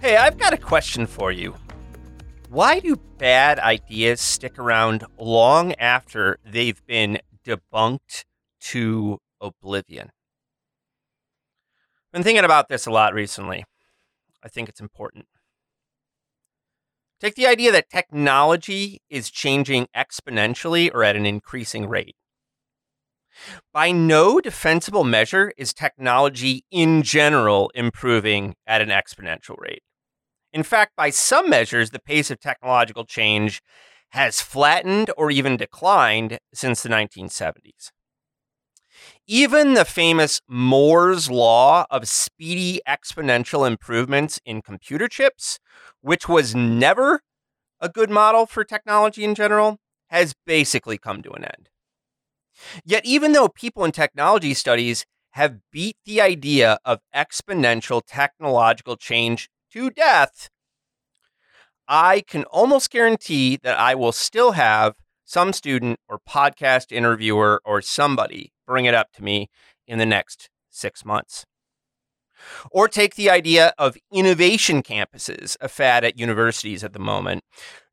[0.00, 1.54] Hey, I've got a question for you.
[2.48, 8.24] Why do bad ideas stick around long after they've been debunked
[8.60, 10.10] to oblivion?
[12.06, 13.66] I've been thinking about this a lot recently.
[14.42, 15.26] I think it's important.
[17.20, 22.16] Take the idea that technology is changing exponentially or at an increasing rate.
[23.70, 29.82] By no defensible measure is technology in general improving at an exponential rate.
[30.52, 33.60] In fact, by some measures, the pace of technological change
[34.10, 37.90] has flattened or even declined since the 1970s.
[39.26, 45.58] Even the famous Moore's Law of speedy exponential improvements in computer chips,
[46.00, 47.20] which was never
[47.80, 49.78] a good model for technology in general,
[50.08, 51.68] has basically come to an end.
[52.84, 59.48] Yet, even though people in technology studies have beat the idea of exponential technological change
[59.72, 60.50] to death,
[61.88, 64.94] I can almost guarantee that I will still have
[65.24, 69.48] some student or podcast interviewer or somebody bring it up to me
[69.86, 71.46] in the next six months.
[72.70, 77.42] Or take the idea of innovation campuses, a fad at universities at the moment.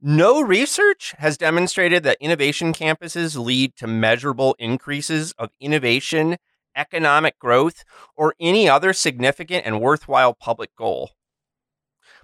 [0.01, 6.37] No research has demonstrated that innovation campuses lead to measurable increases of innovation,
[6.75, 7.83] economic growth,
[8.15, 11.11] or any other significant and worthwhile public goal.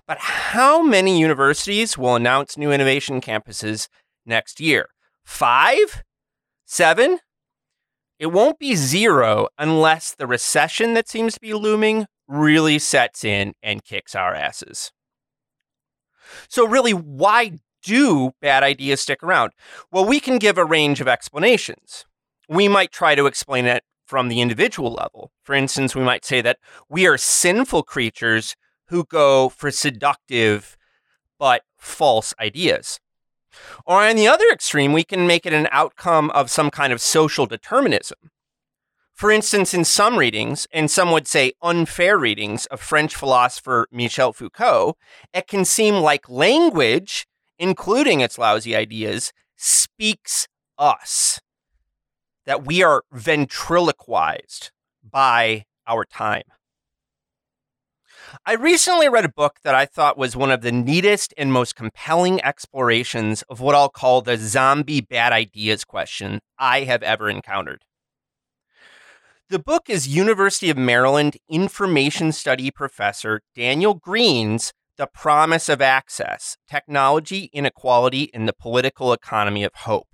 [0.08, 3.88] But how many universities will announce new innovation campuses
[4.26, 4.90] next year?
[5.24, 6.04] Five?
[6.66, 7.20] Seven?
[8.20, 13.54] It won't be zero unless the recession that seems to be looming really sets in
[13.62, 14.92] and kicks our asses.
[16.48, 19.52] So, really, why do bad ideas stick around?
[19.92, 22.06] Well, we can give a range of explanations.
[22.50, 25.32] We might try to explain it from the individual level.
[25.44, 26.60] For instance, we might say that
[26.90, 28.56] we are sinful creatures
[28.88, 30.78] who go for seductive
[31.40, 33.00] but false ideas.
[33.86, 37.02] Or on the other extreme, we can make it an outcome of some kind of
[37.02, 38.32] social determinism.
[39.14, 44.34] For instance, in some readings, and some would say unfair readings of French philosopher Michel
[44.34, 44.98] Foucault,
[45.34, 47.28] it can seem like language,
[47.60, 50.48] including its lousy ideas, speaks
[50.78, 51.40] us.
[52.46, 54.72] That we are ventriloquized
[55.04, 56.44] by our time.
[58.46, 61.76] I recently read a book that I thought was one of the neatest and most
[61.76, 67.84] compelling explorations of what I'll call the zombie bad ideas question I have ever encountered.
[69.50, 76.58] The book is University of Maryland information study professor Daniel Greene's The Promise of Access
[76.68, 80.08] Technology, Inequality, and the Political Economy of Hope.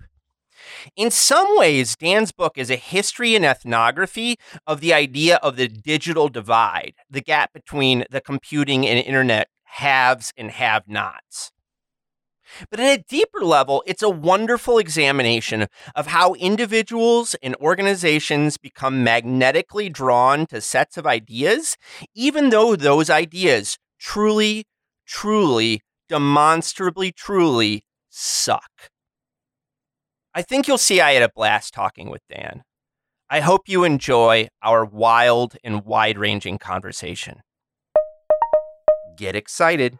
[0.96, 4.36] In some ways, Dan's book is a history and ethnography
[4.66, 10.32] of the idea of the digital divide, the gap between the computing and internet haves
[10.36, 11.52] and have nots.
[12.68, 19.04] But at a deeper level, it's a wonderful examination of how individuals and organizations become
[19.04, 21.76] magnetically drawn to sets of ideas,
[22.14, 24.64] even though those ideas truly,
[25.06, 28.90] truly, demonstrably, truly suck.
[30.32, 32.62] I think you'll see I had a blast talking with Dan.
[33.28, 37.42] I hope you enjoy our wild and wide ranging conversation.
[39.16, 39.98] Get excited.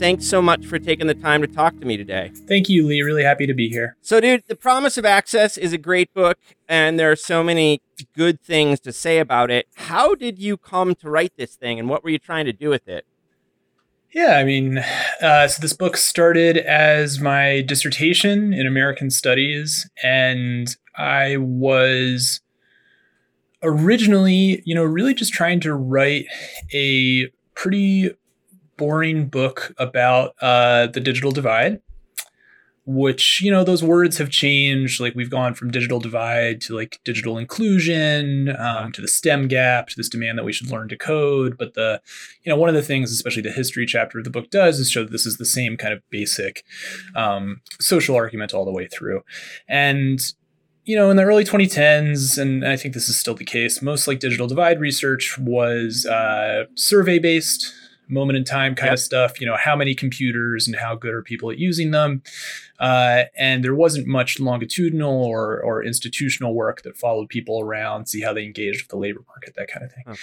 [0.00, 2.32] Thanks so much for taking the time to talk to me today.
[2.48, 3.02] Thank you, Lee.
[3.02, 3.98] Really happy to be here.
[4.00, 7.82] So, dude, The Promise of Access is a great book, and there are so many
[8.16, 9.66] good things to say about it.
[9.74, 12.70] How did you come to write this thing, and what were you trying to do
[12.70, 13.04] with it?
[14.10, 14.78] Yeah, I mean,
[15.20, 22.40] uh, so this book started as my dissertation in American Studies, and I was
[23.62, 26.24] originally, you know, really just trying to write
[26.72, 28.12] a pretty
[28.80, 31.82] boring book about uh, the digital divide
[32.86, 35.00] which you know those words have changed.
[35.00, 39.88] Like we've gone from digital divide to like digital inclusion um, to the stem gap
[39.88, 41.56] to this demand that we should learn to code.
[41.56, 42.00] But the
[42.42, 44.90] you know one of the things especially the history chapter of the book does is
[44.90, 46.64] show that this is the same kind of basic
[47.14, 49.22] um, social argument all the way through.
[49.68, 50.20] And
[50.84, 54.08] you know in the early 2010s and i think this is still the case most
[54.08, 57.72] like digital divide research was uh, survey based
[58.10, 58.94] moment in time kind yep.
[58.94, 59.40] of stuff.
[59.40, 62.22] You know, how many computers and how good are people at using them?
[62.78, 68.20] Uh, and there wasn't much longitudinal or or institutional work that followed people around, see
[68.20, 70.16] how they engaged with the labor market, that kind of thing.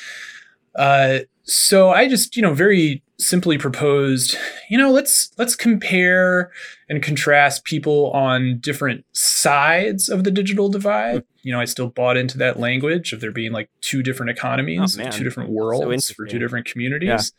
[0.78, 4.38] Uh, so I just, you know, very simply proposed,
[4.70, 6.52] you know, let's let's compare
[6.88, 11.24] and contrast people on different sides of the digital divide.
[11.24, 11.37] Hmm.
[11.48, 15.00] You know, I still bought into that language of there being like two different economies,
[15.00, 17.32] oh, two different worlds so for two different communities.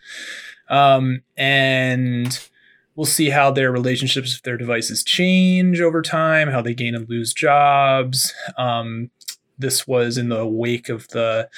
[0.70, 0.94] Yeah.
[0.94, 2.48] Um, and
[2.96, 7.06] we'll see how their relationships with their devices change over time, how they gain and
[7.06, 8.32] lose jobs.
[8.56, 9.10] Um,
[9.58, 11.50] this was in the wake of the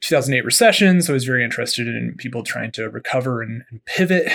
[0.00, 4.26] 2008 recession, so I was very interested in people trying to recover and, and pivot.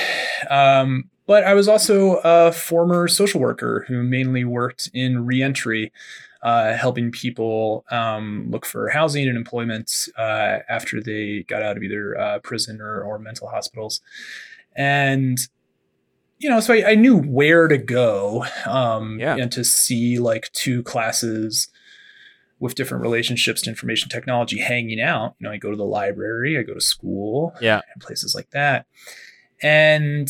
[0.50, 5.92] Um, but I was also a former social worker who mainly worked in reentry,
[6.42, 11.84] uh, helping people um, look for housing and employment uh, after they got out of
[11.84, 14.02] either uh, prison or, or mental hospitals.
[14.76, 15.38] And
[16.38, 19.36] you know, so I, I knew where to go um, yeah.
[19.36, 21.68] and to see like two classes
[22.60, 25.36] with different relationships to information technology hanging out.
[25.40, 28.52] You know, I go to the library, I go to school, yeah, and places like
[28.52, 28.86] that.
[29.62, 30.30] And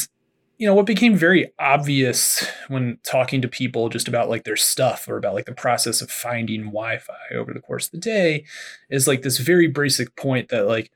[0.60, 5.08] you know, what became very obvious when talking to people just about like their stuff
[5.08, 8.44] or about like the process of finding Wi-Fi over the course of the day
[8.90, 10.92] is like this very basic point that like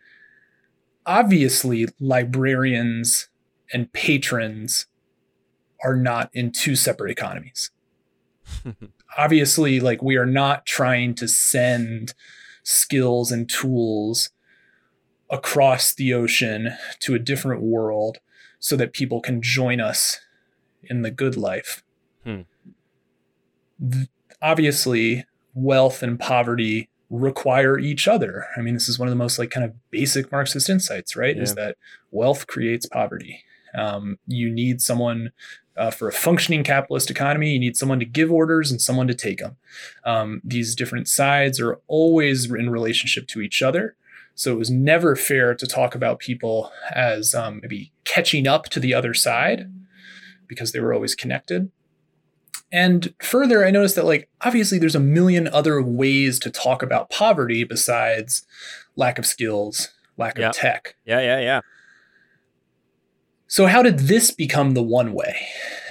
[1.05, 3.29] obviously librarians
[3.71, 4.85] and patrons
[5.81, 7.71] are not in two separate economies.
[9.17, 12.13] obviously like we are not trying to send
[12.63, 14.29] skills and tools
[15.29, 18.19] across the ocean to a different world
[18.63, 20.21] so that people can join us
[20.83, 21.83] in the good life.
[22.23, 22.43] Hmm.
[24.41, 28.45] obviously, wealth and poverty require each other.
[28.55, 31.35] I mean, this is one of the most like kind of basic Marxist insights, right?
[31.35, 31.43] Yeah.
[31.43, 31.75] Is that
[32.11, 33.43] wealth creates poverty.
[33.77, 35.33] Um, you need someone
[35.75, 39.13] uh, for a functioning capitalist economy, you need someone to give orders and someone to
[39.13, 39.57] take them.
[40.05, 43.97] Um, these different sides are always in relationship to each other.
[44.35, 48.79] So it was never fair to talk about people as um, maybe catching up to
[48.79, 49.71] the other side
[50.47, 51.71] because they were always connected.
[52.71, 57.11] And further, I noticed that, like, obviously, there's a million other ways to talk about
[57.11, 58.47] poverty besides
[58.95, 60.49] lack of skills, lack yeah.
[60.49, 60.95] of tech.
[61.05, 61.61] Yeah, yeah, yeah.
[63.47, 65.37] So, how did this become the one way?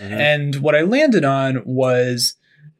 [0.01, 0.15] Mm-hmm.
[0.15, 2.35] And what I landed on was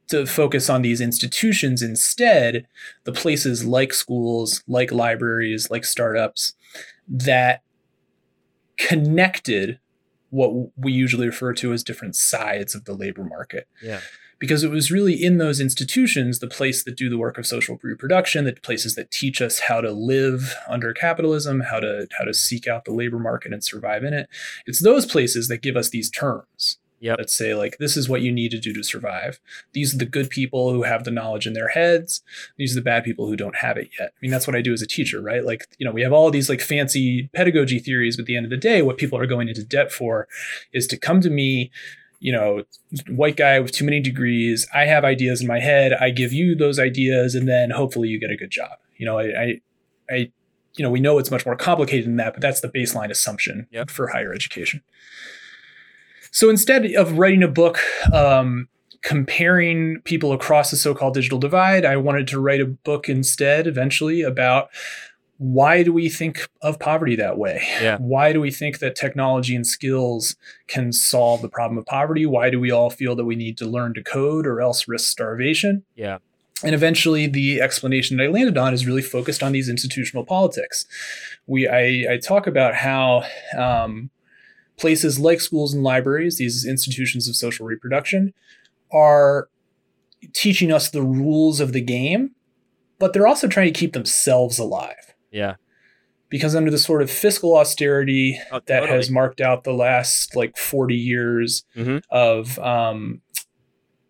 [0.09, 2.67] to focus on these institutions instead,
[3.05, 6.55] the places like schools, like libraries, like startups
[7.09, 7.63] that
[8.79, 9.79] connected
[10.31, 13.69] what we usually refer to as different sides of the labor market.
[13.83, 14.01] Yeah.
[14.39, 17.79] Because it was really in those institutions, the place that do the work of social
[17.81, 22.35] reproduction, the places that teach us how to live under capitalism, how to how to
[22.35, 24.29] seek out the labor market and survive in it.
[24.67, 26.79] It's those places that give us these terms.
[27.03, 27.19] Yep.
[27.19, 29.41] that say like this is what you need to do to survive.
[29.73, 32.23] These are the good people who have the knowledge in their heads.
[32.57, 34.13] These are the bad people who don't have it yet.
[34.17, 35.45] I mean that's what I do as a teacher, right?
[35.45, 38.47] Like you know we have all these like fancy pedagogy theories, but at the end
[38.47, 40.29] of the day, what people are going into debt for
[40.73, 41.71] is to come to me.
[42.25, 42.63] You know,
[43.09, 44.65] white guy with too many degrees.
[44.73, 45.93] I have ideas in my head.
[45.93, 48.79] I give you those ideas, and then hopefully you get a good job.
[48.97, 49.61] You know, I, I,
[50.09, 50.17] I
[50.77, 53.67] you know, we know it's much more complicated than that, but that's the baseline assumption
[53.73, 53.91] Yep.
[53.91, 54.83] for higher education.
[56.33, 57.79] So instead of writing a book
[58.13, 58.69] um,
[59.03, 64.23] comparing people across the so-called digital divide, I wanted to write a book instead, eventually,
[64.23, 64.71] about
[65.37, 67.63] why do we think of poverty that way?
[67.81, 67.99] Yeah.
[67.99, 70.37] Why do we think that technology and skills
[70.69, 72.27] can solve the problem of poverty?
[72.27, 75.11] Why do we all feel that we need to learn to code or else risk
[75.11, 75.85] starvation?
[75.97, 76.19] Yeah.
[76.65, 80.87] And eventually, the explanation that I landed on is really focused on these institutional politics.
[81.47, 83.25] We, I, I talk about how
[83.59, 84.11] um,
[84.79, 88.33] places like schools and libraries, these institutions of social reproduction,
[88.93, 89.49] are
[90.33, 92.31] teaching us the rules of the game,
[92.99, 95.15] but they're also trying to keep themselves alive.
[95.31, 95.57] Yeah.
[96.29, 98.97] Because under the sort of fiscal austerity Oh, that totally.
[98.97, 102.03] has marked out the last like 40 years Mhm.
[102.11, 103.21] of um,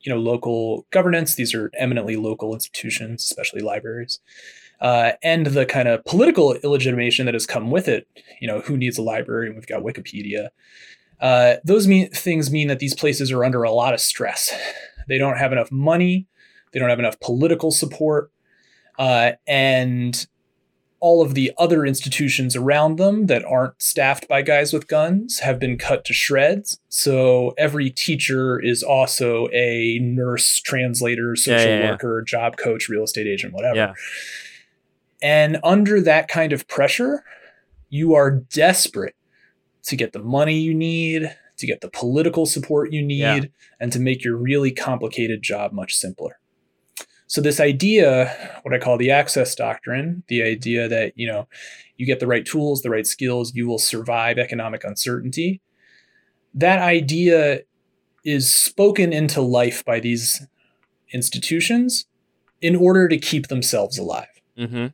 [0.00, 4.18] you know local governance these are eminently local institutions especially libraries
[4.82, 8.06] uh, and the kind of political illegitimation that has come with it.
[8.40, 9.46] You know who needs a library?
[9.46, 10.48] And we've got wikipedia.
[11.20, 14.52] Uh, those mean things mean that these places are under a lot of stress.
[15.08, 16.26] They don't have enough money.
[16.72, 18.30] They don't have enough political support.
[18.98, 20.26] Uh, and
[21.00, 25.58] all of the other institutions around them that aren't staffed by guys with guns have
[25.58, 26.78] been cut to shreds.
[26.88, 31.90] So every teacher is also a nurse, translator, social yeah, yeah.
[31.90, 33.74] worker, job coach, real estate agent, whatever.
[35.22, 37.24] And under that kind of pressure,
[37.88, 39.14] you are desperate
[39.84, 43.40] to get the money you need, to get the political support you need, Yeah.
[43.80, 46.38] and to make your really complicated job much simpler.
[47.26, 51.48] So this idea, what I call the access doctrine, the idea that, you know,
[51.96, 55.60] you get the right tools, the right skills, you will survive economic uncertainty.
[56.52, 57.60] That idea
[58.24, 60.46] is spoken into life by these
[61.12, 62.06] institutions
[62.60, 64.26] in order to keep themselves alive
[64.58, 64.88] Mm-hmm.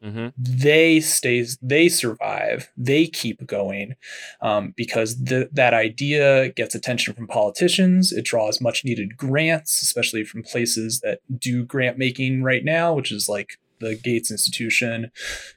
[0.00, 0.28] Mm-hmm.
[0.38, 3.96] they stay they survive they keep going
[4.40, 10.22] um, because th- that idea gets attention from politicians it draws much needed grants especially
[10.22, 15.10] from places that do grant making right now which is like the gates institution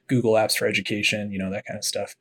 [0.07, 2.15] google apps for education you know that kind of stuff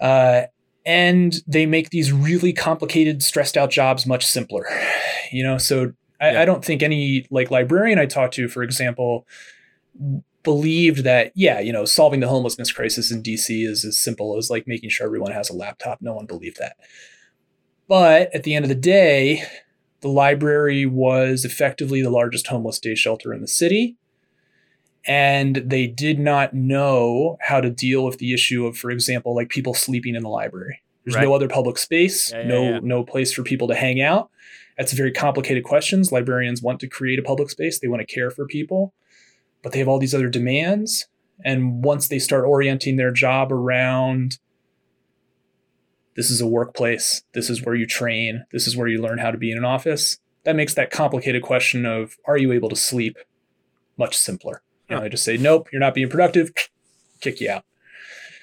[0.00, 0.44] uh,
[0.86, 4.64] and they make these really complicated stressed out jobs much simpler
[5.30, 6.42] you know so I, Yeah.
[6.42, 9.26] I don't think any like librarian i talked to for example
[10.42, 14.48] believed that yeah you know solving the homelessness crisis in dc is as simple as
[14.48, 15.98] like making sure everyone has a laptop.
[16.00, 16.76] No one believed that.
[17.88, 19.42] But at the end of the day
[20.00, 23.96] the library was effectively the largest homeless day shelter in the city
[25.06, 29.48] and they did not know how to deal with the issue of for example like
[29.48, 30.80] people sleeping in the library.
[31.04, 31.24] There's Right.
[31.24, 32.78] no other public space Yeah, yeah, no yeah.
[32.82, 34.30] no place for people to hang out.
[34.78, 36.12] That's very complicated questions.
[36.12, 37.78] Librarians want to create a public space.
[37.78, 38.94] They want to care for people
[39.62, 41.06] but they have all these other demands.
[41.44, 44.38] And once they start orienting their job around
[46.16, 49.30] this is a workplace, this is where you train, this is where you learn how
[49.30, 52.76] to be in an office, that makes that complicated question of are you able to
[52.76, 53.16] sleep
[53.96, 54.62] much simpler.
[54.88, 55.02] You know.
[55.02, 56.52] I just say, nope, you're not being productive,
[57.20, 57.64] kick you out.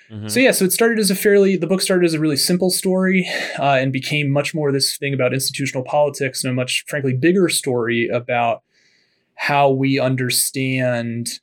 [0.09, 0.31] Mhm.
[0.31, 2.69] So yeah, so it started as a fairly the book started as a really simple
[2.69, 3.27] story,
[3.59, 7.49] uh, and became much more this thing about institutional politics and a much frankly bigger
[7.49, 8.63] story about
[9.37, 11.39] how we understand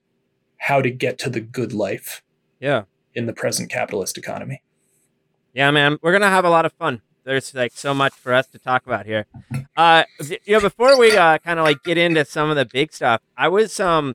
[0.59, 2.23] how to get to the good life
[2.61, 2.83] Yeah.
[3.15, 4.63] in the present capitalist economy.
[5.53, 7.01] Yeah, man, we're gonna have a lot of fun.
[7.25, 9.27] There's like so much for us to talk about here.
[9.77, 10.05] Uh,
[10.45, 13.21] you know, before we uh, kind of like get into some of the big stuff,
[13.37, 14.15] I was um,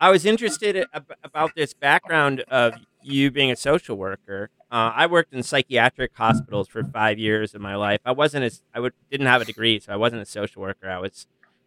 [0.00, 4.50] I was interested ab- about this background of you being a social worker.
[4.72, 8.00] Uh, I worked in psychiatric hospitals for five years of my life.
[8.04, 10.88] I wasn't as I would didn't have a degree, so I wasn't a social worker.
[10.88, 11.26] I was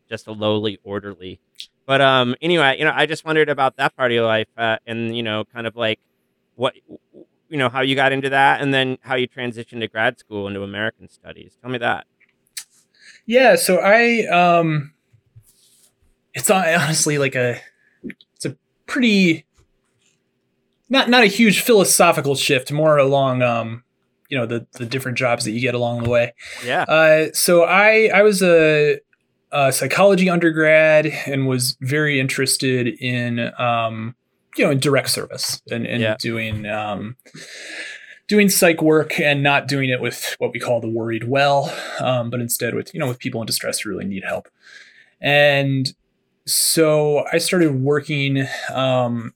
[0.10, 1.40] just a lowly orderly.
[1.86, 4.78] But um, anyway, you know, I just wondered about that part of your life, uh,
[4.88, 6.00] and you know, kind of like
[6.56, 6.74] what
[7.50, 10.48] you know how you got into that and then how you transitioned to grad school
[10.48, 12.08] into american studies tell me that
[13.26, 14.94] Yeah, so I um
[16.34, 17.60] it's honestly like a
[18.36, 18.58] it's a
[18.88, 19.46] pretty
[20.90, 23.84] not not a huge philosophical shift, more along um
[24.30, 26.34] you know the the different jobs that you get along the way.
[26.66, 26.84] Yeah.
[26.84, 29.00] Uh, so I I was a,
[29.54, 34.16] a psychology undergrad and was very interested in um,
[34.58, 36.16] you know in direct service and, and Yeah.
[36.20, 37.16] doing um,
[38.28, 42.30] doing psych work and not doing it with what we call the worried well, um,
[42.30, 44.50] but instead with you know with people in distress who really need help.
[45.22, 45.94] And
[46.46, 49.34] so I started working um,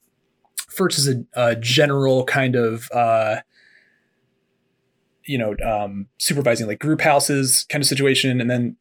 [0.68, 3.36] first as a, a general kind of uh,
[5.24, 8.76] you know um, supervising like group houses kind of situation, and then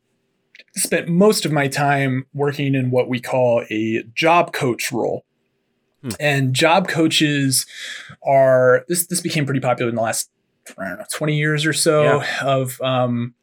[0.75, 5.25] spent most of my time working in what we call a job coach role.
[6.01, 6.09] Hmm.
[6.19, 7.65] And job coaches
[8.25, 10.29] are this this became pretty popular in the last
[10.77, 13.33] I don't know 20 years or so of um,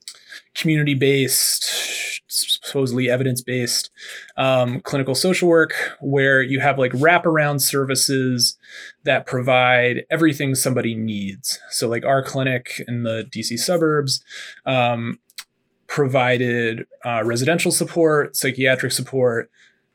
[0.55, 3.91] community based supposedly evidence based
[4.37, 8.57] um, clinical social work where you have like wraparound services
[9.05, 14.25] that provide everything somebody needs so like our clinic in the dc suburbs
[14.67, 15.19] um,
[15.95, 19.49] provided uh, residential support psychiatric support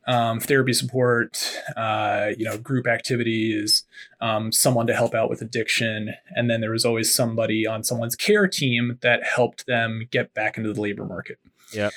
[0.07, 3.83] um, therapy support, uh, you know, group activities,
[4.21, 8.15] um, someone to help out with addiction, and then there was always somebody on someone's
[8.15, 11.37] care team that helped them get back into the labor market.
[11.73, 11.91] Yep.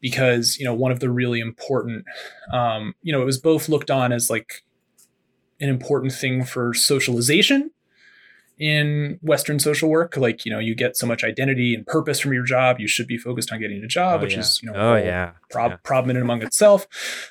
[0.00, 2.04] Because you know, one of the really important,
[2.52, 4.62] um, you know, it was both looked on as like
[5.60, 7.72] an important thing for socialization
[8.60, 10.16] in Western social work.
[10.16, 12.78] Like, you know, you get so much identity and purpose from your job.
[12.78, 14.40] You should be focused on getting a job, Oh, which yeah.
[14.40, 15.32] is, you know, Oh yeah.
[15.50, 15.76] prob- Yeah.
[15.82, 16.86] problem in and among itself.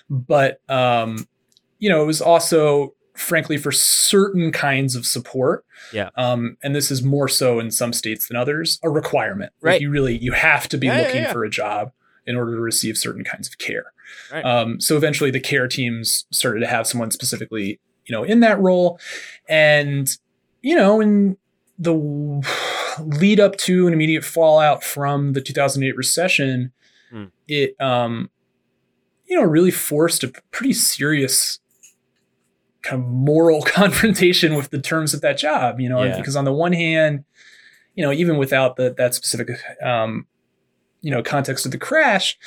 [0.10, 1.28] But um,
[1.78, 5.64] you know, it was also, frankly, for certain kinds of support.
[5.94, 6.10] Yeah.
[6.18, 9.54] Um, and this is more so in some states than others, a requirement.
[9.62, 9.82] Like, Right.
[9.82, 11.92] you really you have to be Yeah, looking for a job
[12.26, 13.94] in order to receive certain kinds of care.
[14.32, 14.44] Right.
[14.44, 18.60] Um, so eventually, the care teams started to have someone specifically, you know, in that
[18.60, 19.00] role,
[19.48, 20.10] and
[20.62, 21.38] you know, in
[21.78, 21.94] the
[23.00, 26.72] lead up to an immediate fallout from the 2008 recession,
[27.12, 27.26] Hmm.
[27.48, 28.30] it um,
[29.26, 31.60] you know really forced a pretty serious
[32.84, 35.80] kind of moral confrontation with the terms of that job.
[35.80, 36.18] You know, Yeah.
[36.18, 37.24] because on the one hand,
[37.96, 39.50] you know, even without the that specific
[39.84, 40.28] um,
[41.02, 42.38] you know context of the crash,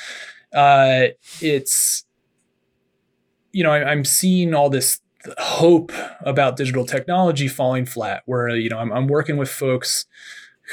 [0.54, 1.06] uh,
[1.40, 2.04] it's
[3.52, 5.00] you know I, I'm seeing all this
[5.38, 8.22] hope about digital technology falling flat.
[8.26, 10.06] Where you know I'm, I'm working with folks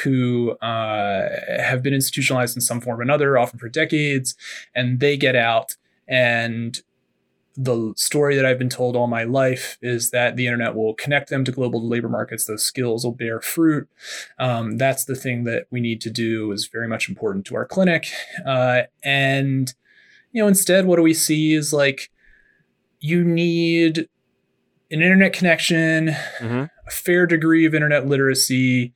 [0.03, 1.29] who uh,
[1.61, 4.35] have been institutionalized in some form or another, often for decades,
[4.75, 5.75] and they get out
[6.07, 6.81] and
[7.61, 11.29] the story that I've been told all my life is that the internet will connect
[11.29, 12.45] them to global labor markets.
[12.45, 13.89] Those skills will bear fruit.
[14.37, 17.65] Um, that's the thing that we need to do is very much important to our
[17.65, 18.07] clinic.
[18.45, 19.73] Uh, and,
[20.31, 22.09] you know, instead, what do we see is like
[23.01, 24.07] you need
[24.91, 26.69] an internet connection, Mhm.
[26.87, 28.93] a fair degree of internet literacy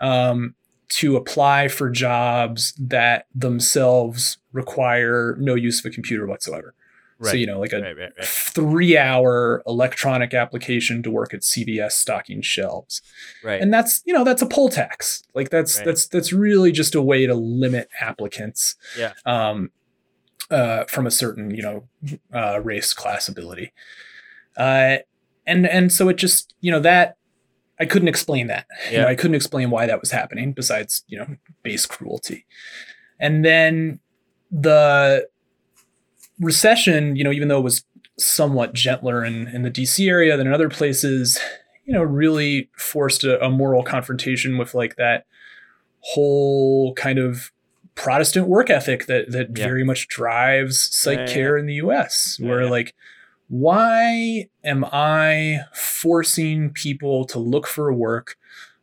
[0.00, 0.54] um,
[0.88, 6.74] to apply for jobs that themselves require no use of a computer whatsoever.
[7.24, 8.26] So, you know, like a Right, right, right.
[8.26, 13.00] three hour electronic application to work at CVS stocking shelves.
[13.44, 13.62] Right.
[13.62, 15.22] And that's, you know, that's a poll tax.
[15.32, 15.84] Like that's Right.
[15.86, 19.12] that's that's really just a way to limit applicants Yeah.
[19.24, 19.70] um
[20.50, 21.88] uh from a certain, you know,
[22.34, 23.72] uh race class ability.
[24.56, 24.96] Uh
[25.46, 27.16] and and so it just, you know, that
[27.80, 28.66] I couldn't explain that.
[28.90, 31.26] You know, I couldn't explain why that was happening besides, you know,
[31.62, 32.46] base cruelty.
[33.18, 33.98] And then
[34.50, 35.28] the
[36.38, 37.84] recession, you know, even though it was
[38.18, 41.40] somewhat gentler in, in the DC area than in other places,
[41.84, 45.26] you know, really forced a, a moral confrontation with like that
[46.00, 47.50] whole kind of
[47.94, 49.66] Protestant work ethic that that Yeah.
[49.66, 52.70] very much drives psych Yeah, yeah, care in the US, Yeah, where yeah.
[52.70, 52.94] like
[53.52, 58.36] why am I forcing people to look for work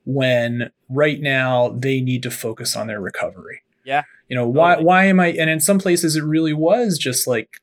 [0.06, 3.64] when right now they need to focus on their recovery?
[3.84, 4.04] Yeah.
[4.28, 4.86] You know, why Totally.
[4.86, 7.62] why am I and in some places it really was just like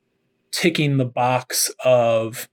[0.51, 2.49] ticking the box of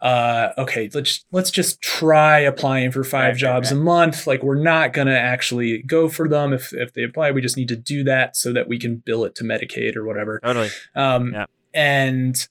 [0.00, 3.78] uh okay let's let's just try applying for five Right, jobs right.
[3.78, 7.30] a month like we're not going to actually go for them if if they apply
[7.30, 10.04] we just need to do that so that we can bill it to medicaid or
[10.04, 10.70] whatever Totally.
[10.96, 11.46] um, Yeah.
[11.72, 12.48] And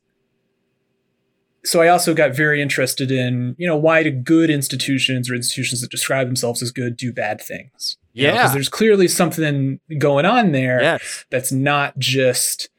[1.66, 5.82] so I also got very interested in, you know, why do good institutions or institutions
[5.82, 7.98] that describe themselves as good do bad things?
[8.14, 11.26] You know, there's clearly something going on there Yes.
[11.30, 12.70] that's not just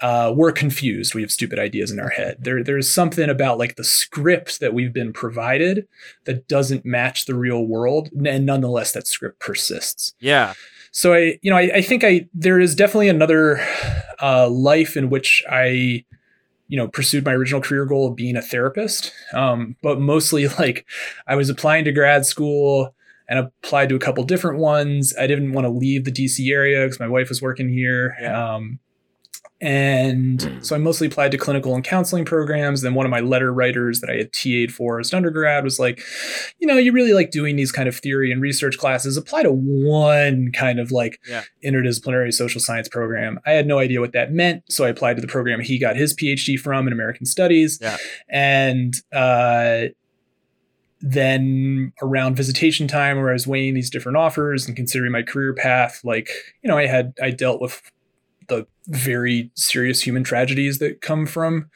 [0.00, 1.14] uh, we're confused.
[1.14, 2.38] We have stupid ideas in our head.
[2.40, 5.86] There, there's something about like the script that we've been provided
[6.24, 10.54] that doesn't match the real world, and nonetheless, that script persists Yeah.
[10.90, 13.58] so i you know i, I think i there is definitely another
[14.22, 16.04] uh, life in which i
[16.70, 20.86] you know pursued my original career goal of being a therapist um, but mostly like
[21.26, 22.94] i was applying to grad school
[23.30, 25.14] and applied to a couple different ones.
[25.16, 28.16] I didn't want to leave the DC area because my wife was working here.
[28.20, 28.54] Yeah.
[28.56, 28.80] Um,
[29.60, 32.80] and so I mostly applied to clinical and counseling programs.
[32.80, 35.78] Then one of my letter writers that I had TA'd for as an undergrad was
[35.78, 36.02] like,
[36.58, 39.16] you know, you really like doing these kind of theory and research classes.
[39.18, 41.42] Apply to one kind of like Yeah.
[41.64, 43.38] interdisciplinary social science program.
[43.44, 44.62] I had no idea what that meant.
[44.70, 47.78] So I applied to the program he got his PhD from in American Studies.
[47.82, 47.98] Yeah.
[48.30, 49.86] And uh,
[51.02, 55.54] then around visitation time where I was weighing these different offers and considering my career
[55.54, 56.30] path, like,
[56.62, 57.80] you know, I had I dealt with
[58.50, 61.70] the very serious human tragedies that come from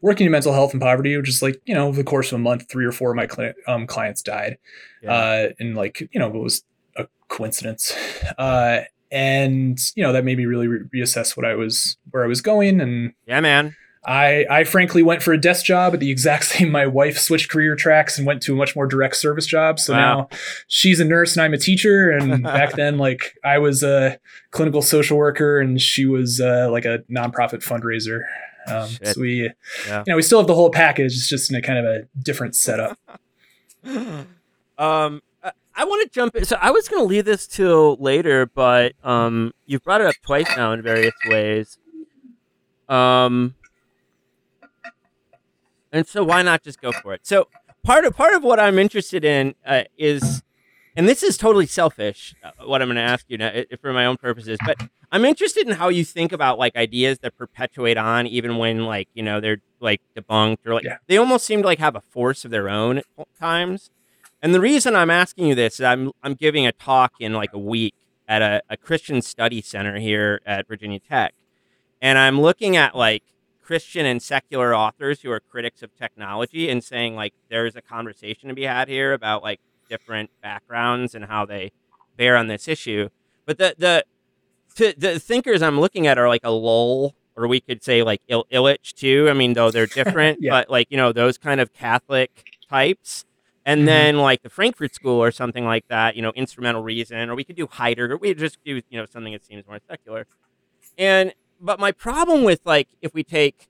[0.00, 2.36] working in mental health and poverty, which is like, you know, over the course of
[2.36, 4.58] a month, three or four of my cli- um, clients died.
[5.02, 5.12] Yeah.
[5.12, 6.62] Uh, and like, you know, it was
[6.96, 7.96] a coincidence.
[8.38, 12.26] Uh, and, you know, that made me really re- reassess what I was, where I
[12.26, 12.80] was going.
[12.80, 13.74] And yeah, man.
[14.06, 16.70] I, I frankly went for a desk job at the exact same.
[16.70, 19.78] My wife switched career tracks and went to a much more direct service job.
[19.80, 19.98] So Wow.
[19.98, 20.28] now
[20.68, 22.10] she's a nurse and I'm a teacher.
[22.10, 24.18] And back then, like I was a
[24.50, 28.20] clinical social worker and she was uh, like a nonprofit fundraiser.
[28.66, 29.50] Um, so we,
[29.86, 30.04] Yeah.
[30.06, 31.12] you know, we still have the whole package.
[31.12, 32.98] It's just in a kind of a different setup.
[33.84, 34.26] um,
[35.76, 36.34] I, want to jump.
[36.36, 36.44] In.
[36.44, 40.14] So I was going to leave this till later, but um, you've brought it up
[40.22, 41.78] twice now in various ways.
[42.88, 43.54] Um,
[45.94, 47.26] and so why not just go for it?
[47.26, 47.48] So
[47.82, 50.42] part of part of what I'm interested in uh, is,
[50.96, 52.34] and this is totally selfish.
[52.44, 54.76] Uh, what I'm going to ask you now, i- for my own purposes, but
[55.12, 59.08] I'm interested in how you think about like ideas that perpetuate on, even when like
[59.14, 60.96] you know they're like debunked or like Yeah.
[61.06, 63.04] they almost seem to like have a force of their own at
[63.38, 63.90] times.
[64.42, 67.52] And the reason I'm asking you this is I'm I'm giving a talk in like
[67.54, 67.94] a week
[68.28, 71.34] at a, a Christian study center here at Virginia Tech.
[72.02, 73.22] And I'm looking at like
[73.64, 78.48] Christian and secular authors who are critics of technology and saying like there's a conversation
[78.50, 81.72] to be had here about like different backgrounds and how they
[82.16, 83.08] bear on this issue.
[83.46, 84.04] But the the
[84.76, 88.46] to, the thinkers I'm looking at are like Ellul, or we could say like Il-
[88.52, 89.28] Illich too.
[89.30, 90.50] I mean, though they're different, Yeah.
[90.50, 92.30] but like you know those kind of Catholic
[92.68, 93.24] types.
[93.66, 93.86] And Mhm.
[93.86, 97.44] then like the Frankfurt School or something like that, you know, instrumental reason, or we
[97.44, 98.18] could do Heidegger.
[98.18, 100.26] We just do you know something that seems more secular.
[100.98, 103.68] And but my problem with like if we take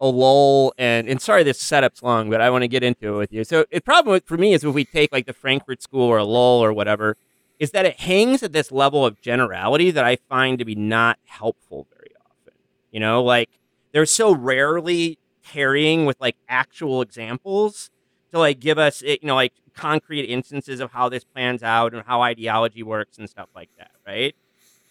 [0.00, 3.32] Ellul and and sorry this setup's long, but I want to get into it with
[3.32, 3.44] you.
[3.44, 6.18] So the problem with, for me is if we take like the Frankfurt School or
[6.18, 7.16] Ellul or whatever,
[7.58, 11.18] is that it hangs at this level of generality that I find to be not
[11.24, 12.54] helpful very often.
[12.90, 13.50] You know, like
[13.92, 17.90] they're so rarely carrying with like actual examples
[18.32, 21.94] to like give us eh, you know like concrete instances of how this plans out
[21.94, 24.34] and how ideology works and stuff like that, right?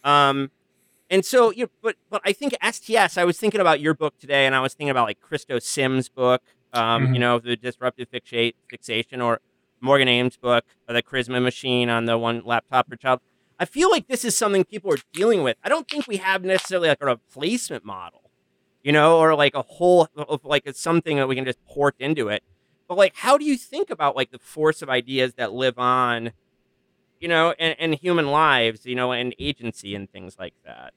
[0.03, 0.51] Um,
[1.13, 3.17] and so, you but but I think STS.
[3.17, 6.10] I was thinking about your book today, and I was thinking about like Christo Sims'
[6.10, 6.41] book.
[6.73, 7.13] Um, Mhm.
[7.13, 9.39] you know, the disruptive fixa- fixation, or
[9.80, 13.19] Morgan Ames' book, or the Charisma Machine on the one laptop per child.
[13.60, 15.56] I feel like this is something people are dealing with.
[15.63, 18.32] I don't think we have necessarily like a replacement model,
[18.84, 21.95] you know, or like a whole of like it's something that we can just port
[21.99, 22.41] into it.
[22.88, 26.34] But like, how do you think about like the force of ideas that live on,
[27.19, 30.93] you know, and, and human lives, you know, and agency and things like that,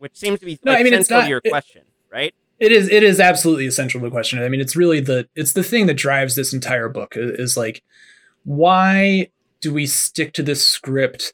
[0.00, 1.82] which seems to be No, like, I mean, it's central not- to your it- question,
[2.12, 2.34] right?
[2.58, 4.42] It is it is absolutely essential to the question.
[4.42, 7.82] I mean, it's really the it's the thing that drives this entire book is, like
[8.44, 9.28] why
[9.60, 11.32] do we stick to this script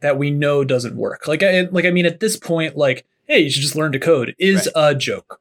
[0.00, 1.26] that we know doesn't work?
[1.28, 3.98] Like I like I mean at this point like hey, you should just learn to
[3.98, 5.40] code is a joke.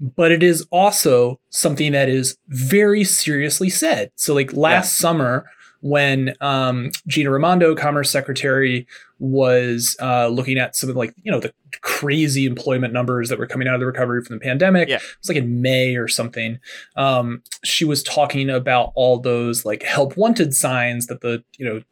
[0.00, 4.12] But it is also something that is very seriously said.
[4.16, 5.44] So like last summer
[5.80, 8.86] when um, Gina Raimondo, Commerce Secretary,
[9.18, 13.46] was uh, looking at some of like you know the crazy employment numbers that were
[13.46, 14.88] coming out of the recovery from the pandemic.
[14.88, 14.96] Yeah.
[14.96, 16.58] It was like in May or something.
[16.96, 21.82] Um, she was talking about all those like help wanted signs that the you know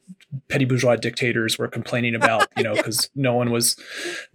[0.49, 2.49] petty bourgeois dictators were complaining about.
[2.57, 3.77] You know because no one was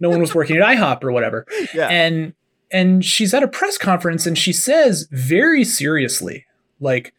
[0.00, 1.46] no one was working at IHOP or whatever.
[1.74, 1.88] Yeah.
[1.88, 2.34] And
[2.70, 6.46] and she's at a press conference and she says very seriously
[6.80, 7.14] like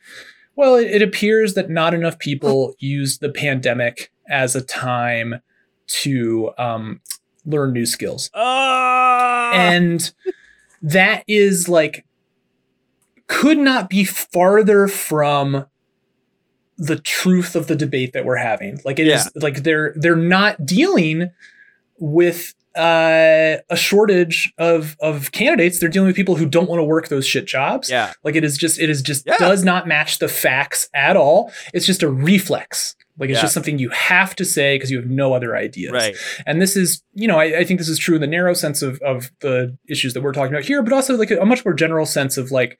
[0.55, 5.41] well, it, it appears that not enough people used the pandemic as a time
[5.85, 7.01] to um,
[7.45, 8.29] learn new skills.
[8.33, 9.51] Ah!
[9.53, 10.11] And
[10.81, 12.05] that is like,
[13.27, 15.65] could not be farther from
[16.77, 18.79] the truth of the debate that we're having.
[18.83, 21.29] Like it is like they're they're not dealing
[21.99, 25.79] with uh, a shortage of of candidates.
[25.79, 27.89] They're dealing with people who don't want to work those shit jobs.
[27.89, 28.11] yeah.
[28.23, 29.37] Like it is just it is just Yeah.
[29.37, 31.51] does not match the facts at all.
[31.73, 32.95] It's just a reflex.
[33.17, 33.41] Like it's Yeah.
[33.43, 35.91] just something you have to say because you have no other ideas.
[35.91, 36.15] Right.
[36.47, 38.81] And this is, you know, I, I think this is true in the narrow sense
[38.81, 41.63] of of the issues that we're talking about here, but also like a, a much
[41.63, 42.79] more general sense of like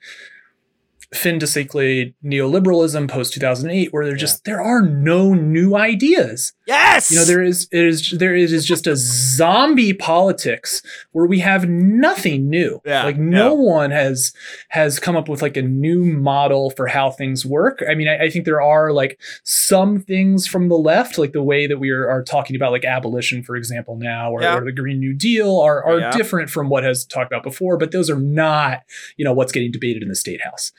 [1.13, 7.11] fin de siècle neoliberalism post 2008 where there just there are no new ideas Yes.
[7.11, 11.67] you know there is it is there is just a zombie politics where we have
[11.67, 13.69] nothing new Yeah, like no yeah.
[13.71, 14.31] one has
[14.69, 18.25] has come up with like a new model for how things work i mean i,
[18.25, 21.89] I think there are like some things from the left like the way that we
[21.89, 24.57] are, are talking about like abolition for example now or, Yeah.
[24.57, 27.91] or the green new deal are, are different from what has talked about before but
[27.91, 28.83] those are not
[29.17, 30.71] you know what's getting debated in the state house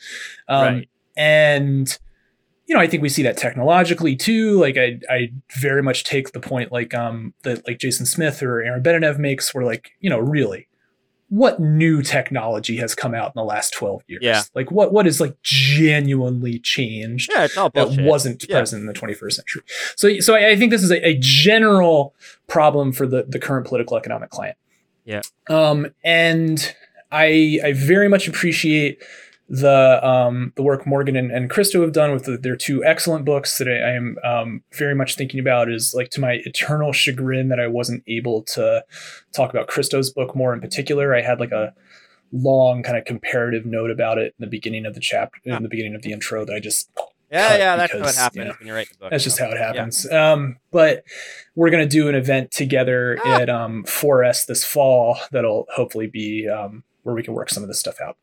[0.49, 0.89] um, Right.
[1.17, 1.99] and
[2.67, 4.59] you know, I think we see that technologically too.
[4.61, 8.63] Like I, I very much take the point like um that like Jason Smith or
[8.63, 10.69] Aaron Benanav makes, where like you know, really,
[11.29, 14.23] what new technology has come out in the last twelve years?
[14.23, 14.43] Yeah.
[14.55, 18.57] Like what what is like genuinely changed Yeah, it's all that wasn't Yeah.
[18.59, 19.63] present in the 21st century.
[19.97, 22.15] So so I, I think this is a, a general
[22.47, 24.57] problem for the the current political economic climate.
[25.05, 25.21] Yeah.
[25.51, 26.75] Um, and
[27.13, 29.03] I I very much appreciate
[29.49, 33.25] the um, the work Morgan and, and Christo have done with the, their two excellent
[33.27, 36.93] books that I, I am um, very much thinking about is like to my eternal
[36.93, 38.85] chagrin that I wasn't able to
[39.33, 41.15] talk about Christo's book more in particular.
[41.15, 41.75] I had like a
[42.33, 45.57] long kind of comparative note about it in the beginning of the chapter Yeah.
[45.59, 46.91] in the beginning of the intro that I just
[47.31, 49.11] Yeah, yeah, that's because, what happens you know, when you write the book.
[49.11, 50.11] that's just how it happens.
[50.11, 51.05] Um, but
[51.55, 53.41] we're gonna do an event together Ah.
[53.41, 57.69] at um, 4S this fall that'll hopefully be um, where we can work some of
[57.69, 58.17] this stuff out.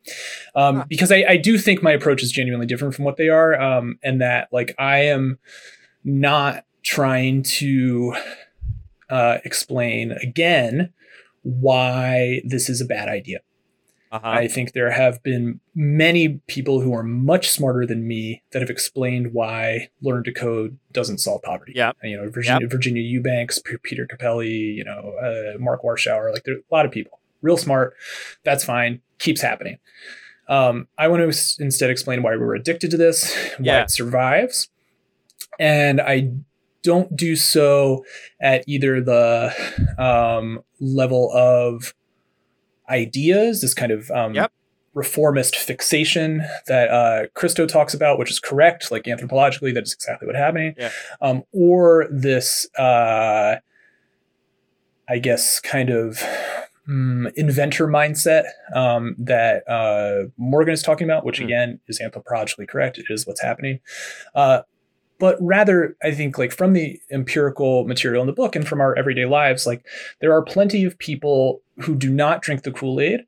[0.54, 0.86] Um, Ah.
[0.88, 3.98] Because I, I do think my approach is genuinely different from what they are, um,
[4.02, 5.38] and that like I am
[6.04, 8.14] not trying to
[9.08, 10.92] uh, explain again
[11.42, 13.38] why this is a bad idea.
[14.10, 14.28] Uh-huh.
[14.28, 18.68] I think there have been many people who are much smarter than me that have
[18.68, 21.72] explained why Learn to Code doesn't solve poverty.
[21.74, 26.42] Yeah, You know, Virginia, Virginia Eubanks, P- Peter Cappelli, you know, uh, Mark Warschauer, like
[26.44, 27.94] there are a lot of people, real smart.
[28.44, 29.00] That's fine.
[29.18, 29.78] Keeps happening.
[30.48, 33.82] Um, I want to instead explain why we're addicted to this, why Yeah.
[33.82, 34.68] it survives.
[35.58, 36.30] And I
[36.82, 38.04] don't do so
[38.40, 39.54] at either the
[39.98, 41.94] um, level of
[42.90, 44.50] ideas, this kind of um, Yep.
[44.94, 50.26] reformist fixation that uh, Christo talks about, which is correct, like anthropologically, that is exactly
[50.26, 50.90] what's happening, Yeah.
[51.20, 53.56] um, or this, uh,
[55.08, 56.22] I guess, kind of
[56.88, 61.44] mm, inventor mindset um, that uh, Morgan is talking about, which Hmm.
[61.44, 62.98] again is anthropologically correct.
[62.98, 63.80] It is what's happening.
[64.34, 64.62] Uh,
[65.18, 68.96] but rather, I think, like from the empirical material in the book and from our
[68.98, 69.86] everyday lives, like
[70.20, 73.20] there are plenty of people who do not drink the Kool Aid,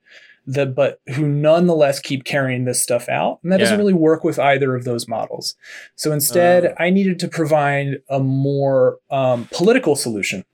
[0.47, 4.39] that but who nonetheless keep carrying this stuff out, and that doesn't really work with
[4.41, 5.55] either of those models.
[5.95, 6.75] So instead, Uh.
[6.79, 10.45] I needed to provide a more um, political solution,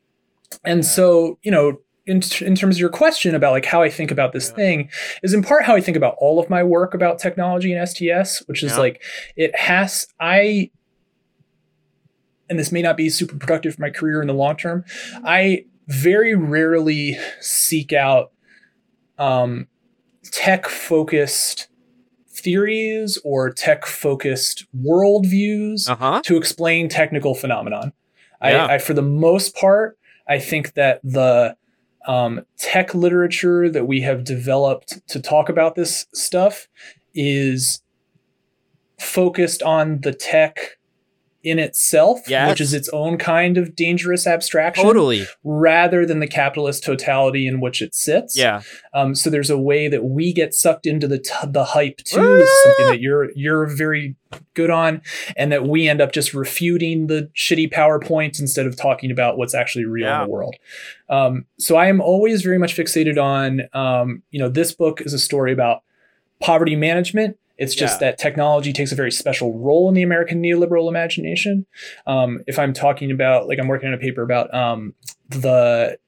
[0.63, 1.79] and so you know.
[2.11, 4.57] In, in terms of your question about like how I think about this Yeah.
[4.57, 4.91] thing
[5.23, 8.43] is in part how I think about all of my work about technology and STS,
[8.49, 8.79] which is Yeah.
[8.79, 9.03] like
[9.37, 10.71] it has I
[12.49, 14.85] and this may not be super productive for my career in the long term.
[15.25, 18.33] I very rarely seek out
[19.19, 19.69] um,
[20.33, 21.69] tech focused
[22.29, 26.23] theories or tech focused worldviews Uh-huh.
[26.25, 27.93] to explain technical phenomenon.
[28.43, 28.67] Yeah.
[28.67, 29.97] I, I, for the most part,
[30.29, 31.57] I think that the
[32.07, 36.69] um, tech literature that we have developed to talk about this stuff
[37.15, 37.83] is
[38.99, 40.79] focused on the tech
[41.43, 42.51] in itself, Yes.
[42.51, 45.27] which is its own kind of dangerous abstraction, Totally.
[45.43, 48.37] rather than the capitalist totality in which it sits.
[48.37, 48.61] Yeah.
[48.93, 52.35] Um, so there's a way that we get sucked into the t- the hype too.
[52.37, 54.17] Is something that you're you're very
[54.55, 55.01] good on,
[55.37, 59.55] and that we end up just refuting the shitty PowerPoint instead of talking about what's
[59.55, 60.21] actually real Yeah.
[60.23, 60.55] in the world.
[61.09, 65.13] Um, so I am always very much fixated on, um, you know, this book is
[65.13, 65.83] a story about
[66.41, 67.37] poverty management.
[67.61, 68.09] It's just Yeah.
[68.09, 71.67] that technology takes a very special role in the American neoliberal imagination.
[72.07, 74.95] Um, if I'm talking about, like, I'm working on a paper about um,
[75.29, 75.99] the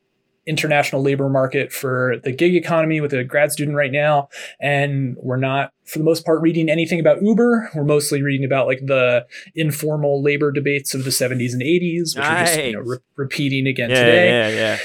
[0.44, 4.28] international labor market for the gig economy with a grad student right now
[4.60, 8.66] and we're not for the most part reading anything about uber we're mostly reading about
[8.66, 12.80] like the informal labor debates of the 70s and 80s which are just you know
[12.80, 14.78] re- repeating again Yeah, today yeah,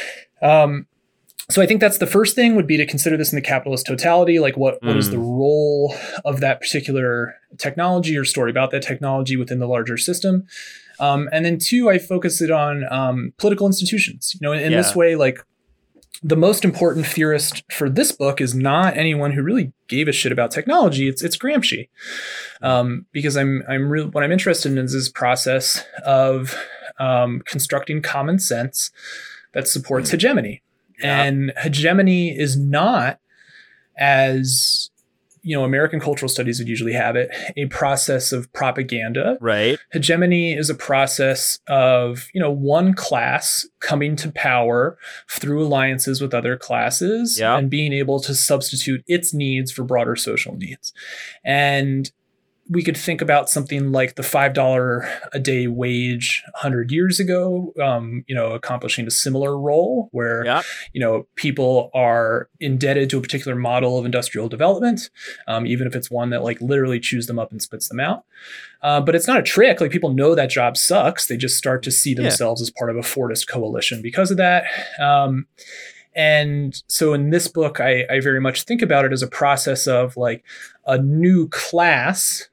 [0.44, 0.62] yeah.
[0.64, 0.86] um,
[1.50, 3.86] so I think that's the first thing would be to consider this in the capitalist
[3.86, 4.40] totality.
[4.40, 5.12] Like what, what is Mm.
[5.12, 10.46] the role of that particular technology or story about that technology within the larger system?
[11.00, 14.34] Um, and then two, I focus it on um, political institutions.
[14.34, 15.40] You know, in, in this way, like
[16.24, 20.32] the most important theorist for this book is not anyone who really gave a shit
[20.32, 21.08] about technology.
[21.08, 21.90] It's it's Gramsci,
[22.62, 26.56] um, because I'm I'm real what I'm interested in is this process of
[27.00, 28.90] um, constructing common sense
[29.54, 30.64] that supports hegemony,
[31.00, 31.24] Yeah.
[31.24, 33.20] and hegemony is not
[33.98, 34.90] as
[35.44, 39.38] you know American cultural studies would usually have it, a process of propaganda.
[39.40, 39.80] Right.
[39.94, 44.98] Hegemony is a process of you know one class coming to power
[45.30, 47.58] through alliances with other classes Yeah.
[47.58, 50.92] and being able to substitute its needs for broader social needs,
[51.46, 52.12] and
[52.70, 57.74] we could think about something like the five dollar a day wage 100 years ago
[57.82, 60.66] um, you know accomplishing a similar role where Yep.
[60.94, 65.10] you know people are indebted to a particular model of industrial development
[65.48, 68.26] um, even if it's one that like literally chews them up and spits them out
[68.82, 71.82] uh, but it's not a trick like people know that job sucks they just start
[71.84, 72.24] to see Yeah.
[72.24, 74.66] themselves as part of a fordist coalition because of that
[75.00, 75.48] um,
[76.16, 79.88] and so in this book I, I very much think about it as a process
[79.88, 80.44] of like
[80.86, 82.50] a new class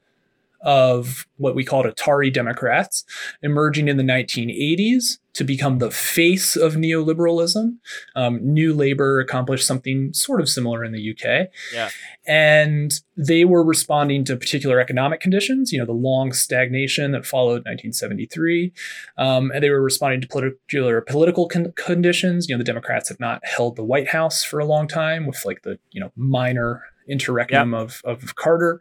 [0.65, 3.05] of what we called Atari Democrats
[3.43, 7.75] emerging in the 1980s to become the face of neoliberalism.
[8.15, 11.49] Um, New Labour accomplished something sort of similar in the UK.
[11.73, 11.89] Yeah.
[12.25, 17.65] And they were responding to particular economic conditions, you know, the long stagnation that followed
[17.65, 18.73] 1973.
[19.17, 22.47] Um, and they were responding to particular political con- conditions.
[22.47, 25.45] You know, the Democrats had not held the White House for a long time with
[25.45, 28.79] like the, you know, minor interregnum of, of Carter.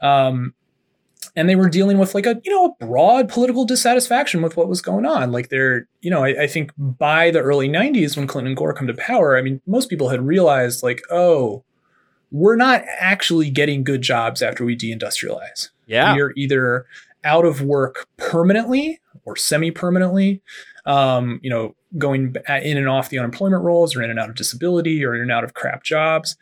[0.00, 0.52] Um,
[1.36, 4.68] and they were dealing with like a you know a broad political dissatisfaction with what
[4.68, 8.26] was going on like they're you know I, I think by the early 90s when
[8.26, 11.62] clinton and gore come to power i mean most people had realized like oh
[12.32, 16.14] we're not actually getting good jobs after we deindustrialize Yeah.
[16.14, 16.86] we are either
[17.22, 20.42] out of work permanently or semi-permanently
[20.86, 24.34] um, you know going in and off the unemployment rolls or in and out of
[24.36, 26.36] disability or in and out of crap jobs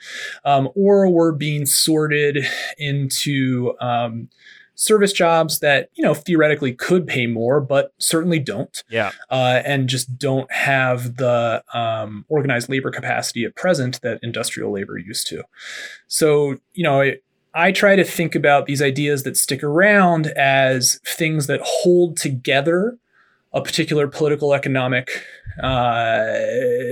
[0.44, 2.44] um, or we're being sorted
[2.76, 4.28] into um,
[4.74, 9.12] service jobs that you know theoretically could pay more but certainly don't Yeah.
[9.30, 14.98] uh, and just don't have the um, organized labor capacity at present that industrial labor
[14.98, 15.42] used to.
[16.08, 17.16] So, you know, I,
[17.54, 22.98] I try to think about these ideas that stick around as things that hold together
[23.54, 25.08] a particular political economic
[25.62, 26.24] uh,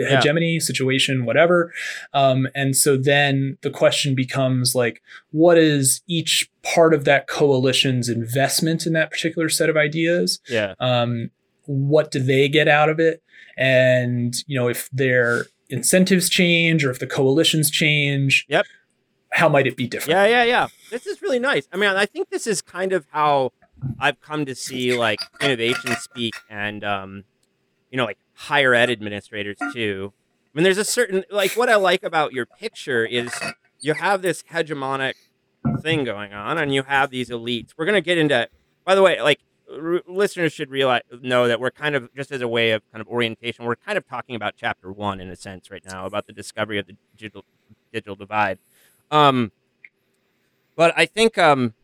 [0.09, 1.73] hegemony situation whatever
[2.15, 8.09] um, and so then the question becomes like what is each part of that coalition's
[8.09, 10.75] investment in that particular set of ideas Yeah.
[10.81, 11.31] um,
[11.67, 13.23] what do they get out of it
[13.57, 18.67] and you know if their incentives change or if the coalitions change Yep.
[19.33, 20.69] how might it be different Yeah, yeah, yeah.
[20.91, 21.67] This is really nice.
[21.73, 23.53] I mean, I think this is kind of how
[23.99, 27.25] I've come to see like innovation speak and um,
[27.91, 30.13] you know, like higher ed administrators too.
[30.55, 33.33] I mean, there's a certain like what I like about your picture is
[33.81, 35.15] you have this hegemonic
[35.81, 37.71] thing going on, and you have these elites.
[37.77, 38.49] We're gonna get into.
[38.85, 39.41] By the way, like
[39.71, 43.01] r- listeners should realize know that we're kind of just as a way of kind
[43.01, 43.65] of orientation.
[43.65, 46.79] We're kind of talking about chapter one in a sense right now about the discovery
[46.79, 47.45] of the digital
[47.93, 48.59] digital divide.
[49.11, 49.53] Um,
[50.77, 51.75] but I think um,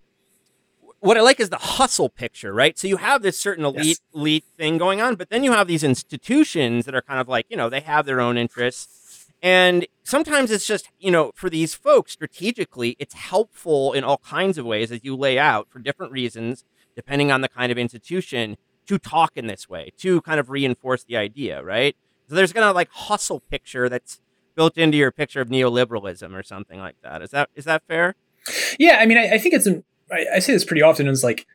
[1.00, 2.78] what I like is the hustle picture, right?
[2.78, 4.00] So you have this certain elite Yes.
[4.14, 7.46] elite thing going on, but then you have these institutions that are kind of like
[7.48, 11.74] you know they have their own interests, and sometimes it's just you know for these
[11.74, 16.12] folks strategically, it's helpful in all kinds of ways as you lay out for different
[16.12, 16.64] reasons,
[16.96, 18.56] depending on the kind of institution,
[18.86, 21.96] to talk in this way to kind of reinforce the idea, right?
[22.28, 24.20] So there's kind of like hustle picture that's
[24.54, 27.22] built into your picture of neoliberalism or something like that.
[27.22, 28.16] Is that is that fair?
[28.78, 29.66] Yeah, I mean, I, I think it's.
[29.66, 31.08] An, I, I say this pretty often.
[31.08, 31.46] Is like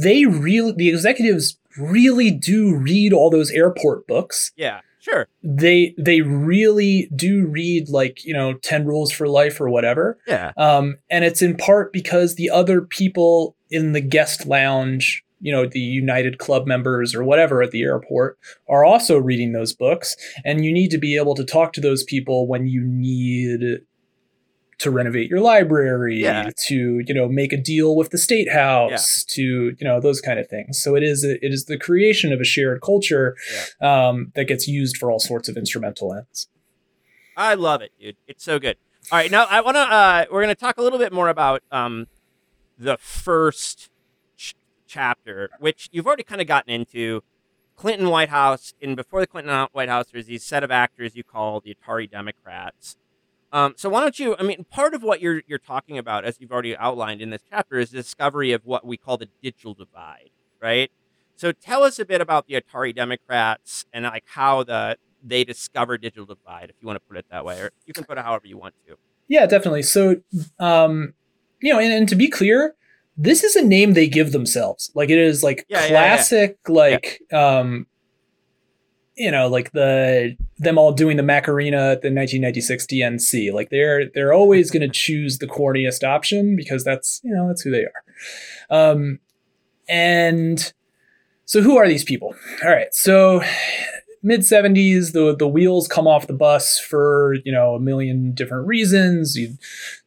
[0.00, 4.52] they really, the executives really do read all those airport books.
[4.56, 5.28] Yeah, sure.
[5.42, 10.18] They they really do read like you know Ten Rules for Life or whatever.
[10.26, 15.52] Yeah, Um, and it's in part because the other people in the guest lounge, you
[15.52, 20.16] know, the United Club members or whatever at the airport, are also reading those books.
[20.44, 23.80] And you need to be able to talk to those people when you need
[24.78, 26.50] to renovate your library, Yeah.
[26.66, 30.38] to you know make a deal with the state house, to you know those kind
[30.38, 30.78] of things.
[30.82, 33.36] So it is a, it is the creation of a shared culture
[33.80, 36.48] um, that gets used for all sorts of instrumental ends.
[37.36, 38.16] I love it, dude.
[38.26, 38.76] It's so good.
[39.12, 39.80] All right, now I want to.
[39.80, 42.06] Uh, we're going to talk a little bit more about um,
[42.78, 43.88] the first
[44.36, 44.54] ch-
[44.86, 47.22] chapter, which you've already kind of gotten into.
[47.76, 51.22] Clinton White House, and before the Clinton White House, there's these set of actors you
[51.22, 52.96] call the Atari Democrats.
[53.52, 54.36] Um, so why don't you?
[54.38, 57.42] I mean, part of what you're you're talking about, as you've already outlined in this
[57.48, 60.30] chapter, is the discovery of what we call the digital divide,
[60.60, 60.90] right?
[61.36, 66.02] So tell us a bit about the Atari Democrats and like how the they discovered
[66.02, 68.24] digital divide, if you want to put it that way, or you can put it
[68.24, 68.96] however you want to.
[69.28, 69.82] Yeah, definitely.
[69.82, 70.16] So,
[70.58, 71.14] um,
[71.60, 72.74] you know, and, and to be clear,
[73.16, 74.90] this is a name they give themselves.
[74.94, 75.88] Like it is like Yeah, yeah, yeah.
[75.88, 77.86] classic, like um,
[79.16, 83.52] you know, like the them all doing the Macarena at the 1996 DNC.
[83.52, 87.62] Like they're they're always going to choose the corniest option because that's you know that's
[87.62, 88.90] who they are.
[88.90, 89.20] Um,
[89.88, 90.72] and
[91.46, 92.34] so who are these people?
[92.62, 93.42] All right, so
[94.22, 98.66] mid 70s the the wheels come off the bus for you know a million different
[98.66, 99.56] reasons you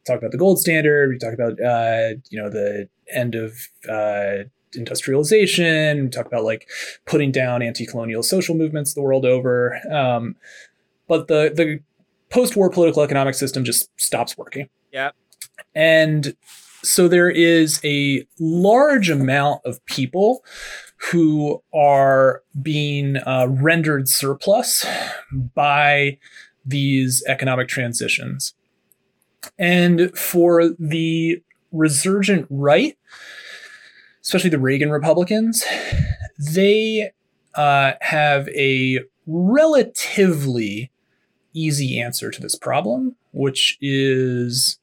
[0.04, 3.52] talk about the gold standard we talk about uh, you know the end of
[3.88, 4.44] uh,
[4.74, 6.68] industrialization we talk about like
[7.06, 10.36] putting down anti-colonial social movements the world over um,
[11.08, 11.80] but the the
[12.30, 15.10] post-war political economic system just stops working Yeah.
[15.74, 16.36] and
[16.82, 20.42] so there is a large amount of people
[21.10, 24.86] who are being uh, rendered surplus
[25.54, 26.18] by
[26.64, 28.54] these economic transitions.
[29.58, 31.42] And for the
[31.72, 32.96] resurgent right,
[34.22, 35.64] especially the Reagan Republicans,
[36.52, 37.10] they
[37.54, 40.90] uh, have a relatively
[41.52, 44.78] easy answer to this problem, which is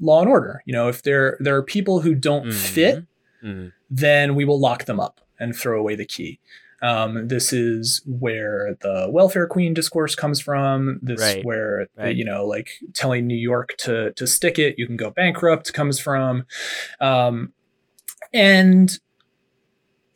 [0.00, 0.62] law and order.
[0.66, 2.52] You know, if there there are people who don't Mhm.
[2.54, 3.04] fit,
[3.42, 3.72] Mm.
[3.90, 6.38] then we will lock them up and throw away the key.
[6.82, 10.98] Um, this is where the welfare queen discourse comes from.
[11.02, 14.86] This Right, where the, you know, like telling New York to to stick it, you
[14.86, 16.44] can go bankrupt comes from.
[17.00, 17.52] Um,
[18.32, 18.98] and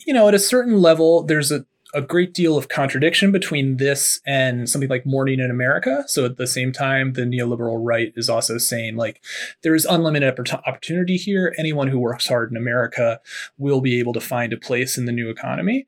[0.07, 4.21] you know, at a certain level, there's a a great deal of contradiction between this
[4.27, 6.05] and something like Morning in America.
[6.07, 9.23] So at the same time, the neoliberal right is also saying like
[9.63, 11.55] there is unlimited opportunity here.
[11.59, 13.21] Anyone who works hard in America
[13.59, 15.87] will be able to find a place in the new economy.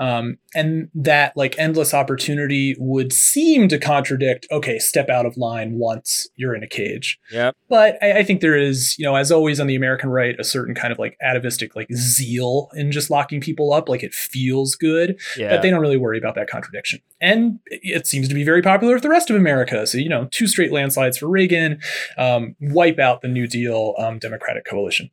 [0.00, 5.74] Um, and that like endless opportunity would seem to contradict, okay, step out of line
[5.74, 7.20] once you're in a cage.
[7.30, 7.54] Yep.
[7.68, 10.44] But I, I think there is, you know, as always on the American right, a
[10.44, 13.90] certain kind of like atavistic like zeal in just locking people up.
[13.90, 15.50] Like it feels good Yeah.
[15.50, 17.00] but they don't really worry about that contradiction.
[17.20, 19.86] And it seems to be very popular with the rest of America.
[19.86, 21.78] So, you know, two straight landslides for Reagan,
[22.16, 25.10] um, wipe out the New Deal um, Democratic coalition.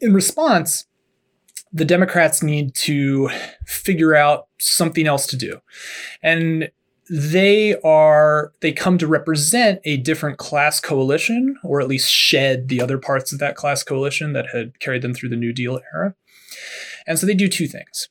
[0.00, 0.86] In response,
[1.72, 3.30] the Democrats need to
[3.66, 5.60] figure out something else to do.
[6.22, 6.70] And
[7.10, 12.80] they are they come to represent a different class coalition or at least shed the
[12.80, 16.14] other parts of that class coalition that had carried them through the new deal era
[17.06, 18.08] and so they do two things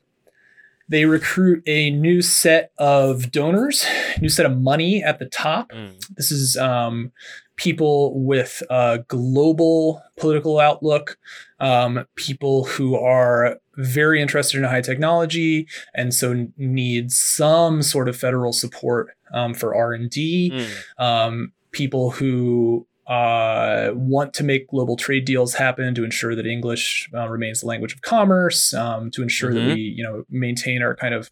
[0.91, 3.85] they recruit a new set of donors,
[4.19, 5.71] new set of money at the top.
[5.71, 6.05] Mm.
[6.17, 7.13] This is um,
[7.61, 11.17] people with a global political outlook,
[11.59, 18.17] um, people who are very interested in high technology, and so need some sort of
[18.17, 20.51] federal support um, for R and D.
[20.53, 20.69] Mm.
[20.97, 27.09] Um, people who uh, want to make global trade deals happen to ensure that English
[27.13, 29.73] uh, remains the language of commerce, um, to ensure that Mhm.
[29.73, 31.29] we, you know, maintain our kind of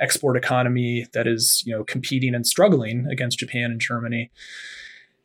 [0.00, 4.30] export economy that is, you know, competing and struggling against Japan and Germany.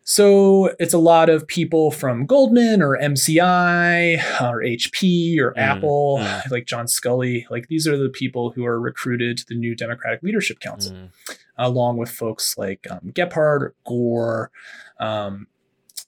[0.05, 6.17] So it's a lot of people from Goldman or MCI or HP or Mm, Apple,
[6.21, 6.41] mm.
[6.51, 7.45] like John Sculley.
[7.49, 11.09] Like these are the people who are recruited to the new Democratic Leadership Council Mm.
[11.57, 14.51] along with folks like um, Gephardt or Gore,
[14.99, 15.47] um,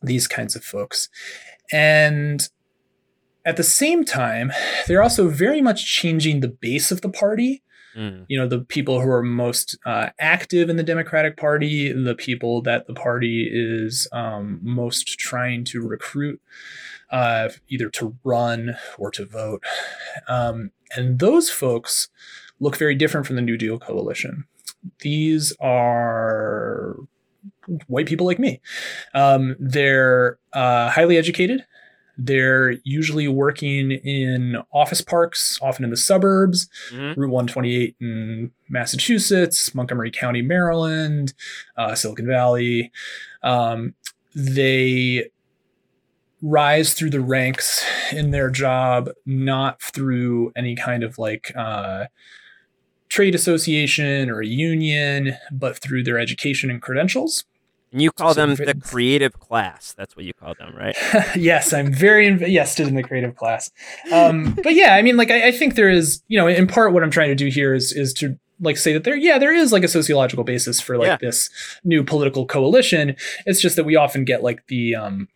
[0.01, 1.07] these kinds of folks.
[1.71, 2.47] And
[3.45, 4.51] at the same time,
[4.87, 7.61] they're also very much changing the base of the party.
[7.95, 8.25] Mm.
[8.27, 12.61] You know, the people who are most uh, active in the Democratic Party, the people
[12.63, 16.41] that the party is um, most trying to recruit,
[17.09, 19.63] uh, either to run or to vote.
[20.27, 22.09] Um, and those folks
[22.59, 24.45] look very different from the New Deal coalition.
[24.99, 26.95] These are
[27.87, 28.61] white people like me.
[29.13, 31.65] Um, they're uh, highly educated.
[32.17, 37.15] They're usually working in office parks, often in the suburbs, Mhm.
[37.17, 41.33] Route 128 in Massachusetts, Montgomery County, Maryland,
[41.77, 42.91] uh, Silicon Valley.
[43.43, 43.95] Um,
[44.33, 45.29] they
[46.41, 52.05] rise through the ranks in their job, not through any kind of like uh,
[53.09, 57.45] trade association or a union, but through their education and credentials.
[57.95, 59.93] And you call them the creative class.
[59.97, 60.97] That's what you call them, right?
[61.37, 63.71] yes, I'm very invested in the creative class.
[64.11, 66.91] Um, but yeah, I mean, like, I, I think there is, you know, in part,
[66.91, 69.53] what I'm trying to do here is is to like say that there, yeah, there
[69.53, 71.17] is like a sociological basis for like Yeah.
[71.21, 71.49] this
[71.85, 73.15] new political coalition.
[73.45, 75.29] It's just that we often get like the um,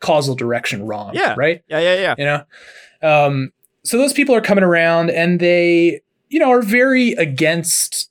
[0.00, 1.12] causal direction wrong.
[1.14, 1.36] Yeah.
[1.38, 1.62] Right.
[1.68, 2.14] Yeah, yeah, yeah.
[2.18, 3.26] You know.
[3.26, 3.52] Um,
[3.84, 6.00] so those people are coming around, and they,
[6.30, 8.10] you know, are very against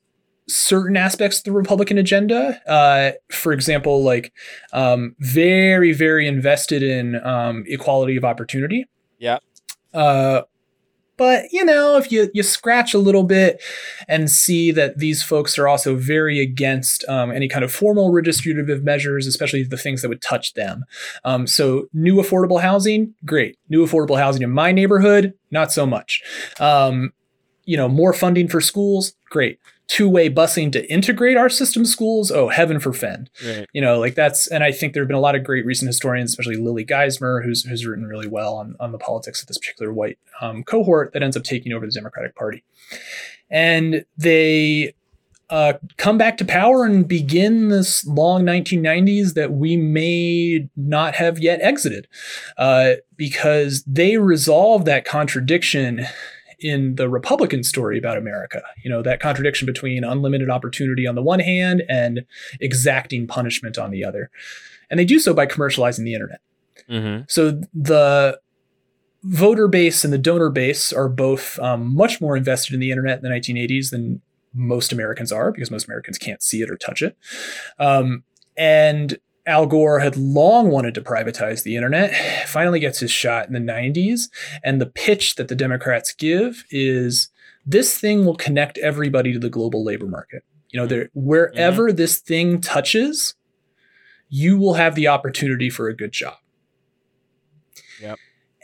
[0.55, 2.61] certain aspects of the Republican agenda.
[2.69, 4.33] Uh, for example, like
[4.73, 8.85] um, very, very invested in um, equality of opportunity.
[9.19, 9.39] Yeah.
[9.93, 10.41] Uh,
[11.17, 13.61] But you know, if you you scratch a little bit
[14.07, 18.81] and see that these folks are also very against um, any kind of formal redistributive
[18.81, 20.85] measures, especially the things that would touch them.
[21.23, 23.59] Um, so new affordable housing, great.
[23.69, 26.23] New affordable housing in my neighborhood, not so much.
[26.59, 27.13] Um,
[27.65, 29.59] you know, more funding for schools, great
[29.91, 33.67] two-way busing to integrate our system schools oh heaven forfend right.
[33.73, 35.87] you know like that's and i think there have been a lot of great recent
[35.87, 39.57] historians especially lily geismer who's, who's written really well on, on the politics of this
[39.57, 42.63] particular white um, cohort that ends up taking over the democratic party
[43.49, 44.93] and they
[45.49, 51.37] uh, come back to power and begin this long 1990s that we may not have
[51.37, 52.07] yet exited
[52.57, 56.05] uh, because they resolve that contradiction
[56.61, 58.61] in the Republican story about America.
[58.83, 62.25] You know, that contradiction between unlimited opportunity on the one hand and
[62.59, 64.29] exacting punishment on the other.
[64.89, 66.41] And they do so by commercializing the internet.
[66.89, 67.23] Mm-hmm.
[67.27, 68.39] So the
[69.23, 73.17] voter base and the donor base are both um, much more invested in the internet
[73.17, 74.21] in the 1980s than
[74.53, 77.17] most Americans are because most Americans can't see it or touch it.
[77.79, 78.23] Um,
[78.57, 83.53] and Al Gore had long wanted to privatize the internet, finally gets his shot in
[83.53, 84.29] the 90s.
[84.63, 87.29] And the pitch that the Democrats give is
[87.65, 90.43] this thing will connect everybody to the global labor market.
[90.69, 91.97] You know, there, wherever mm-hmm.
[91.97, 93.35] this thing touches,
[94.29, 96.35] you will have the opportunity for a good job.
[98.01, 98.17] Yep.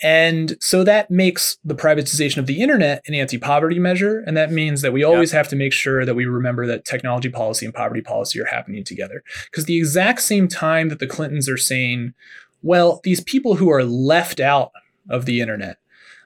[0.04, 4.24] And so that makes the privatization of the internet an anti poverty measure.
[4.28, 7.30] And that means that we always have to make sure that we remember that technology
[7.30, 9.24] policy and poverty policy are happening together.
[9.50, 12.14] Because the exact same time that the Clintons are saying,
[12.62, 14.72] well, these people who are left out
[15.10, 15.78] of the internet,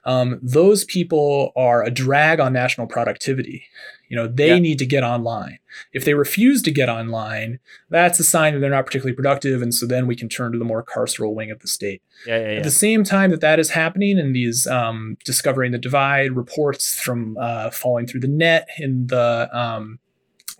[0.04, 3.64] um, those people are a drag on national productivity.
[4.08, 4.58] You know, they yeah.
[4.58, 5.58] need to get online.
[5.94, 9.62] If they refuse to get online, that's a sign that they're not particularly productive.
[9.62, 12.02] And so then we can turn to the more carceral wing of the state.
[12.26, 12.58] Yeah, yeah.
[12.58, 17.00] At the same time that that is happening, and these um, discovering the divide reports
[17.00, 19.98] from uh, falling through the net in the um,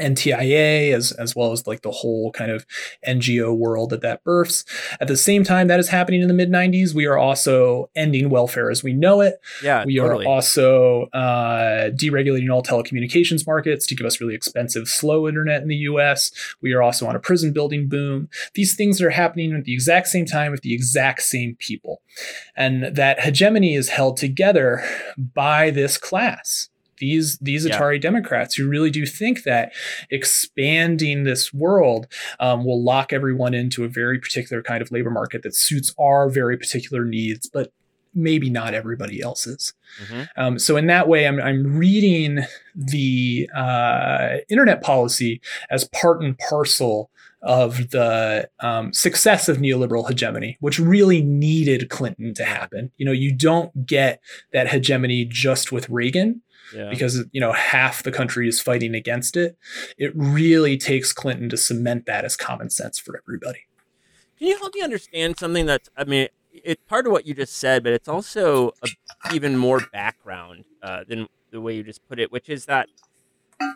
[0.02, 2.66] NTIA as as well as like the whole kind of
[3.06, 4.64] NGO world that that births.
[5.00, 8.28] At the same time that is happening in the mid 90s, we are also ending
[8.30, 9.40] welfare as we know it.
[9.62, 10.26] Yeah, we totally.
[10.26, 15.68] are also uh, deregulating all telecommunications markets to give us really expensive, slow internet in
[15.68, 16.32] the U.S.
[16.60, 18.28] We are also on a prison building boom.
[18.54, 22.02] These things are happening at the exact same time with the exact same people,
[22.56, 24.84] and that hegemony is held together
[25.16, 26.68] by this class
[27.02, 27.76] these these yeah.
[27.76, 29.72] Atari Democrats who really do think that
[30.08, 32.06] expanding this world
[32.38, 36.30] um, will lock everyone into a very particular kind of labor market that suits our
[36.30, 37.72] very particular needs, but
[38.14, 39.74] maybe not everybody else's.
[40.04, 40.22] Mm-hmm.
[40.36, 42.40] Um, so in that way, I'm, I'm reading
[42.76, 45.40] the uh, internet policy
[45.70, 47.10] as part and parcel
[47.42, 52.92] of the um, success of neoliberal hegemony, which really needed Clinton to happen.
[52.96, 54.20] You know, you don't get
[54.52, 56.42] that hegemony just with Reagan
[56.74, 56.90] yeah.
[56.90, 59.56] because you know half the country is fighting against it.
[59.98, 63.66] It really takes Clinton to cement that as common sense for everybody.
[64.38, 65.88] Can you help me understand something that's?
[65.96, 69.80] I mean, it's part of what you just said, but it's also a, even more
[69.92, 72.88] background uh, than the way you just put it, which is that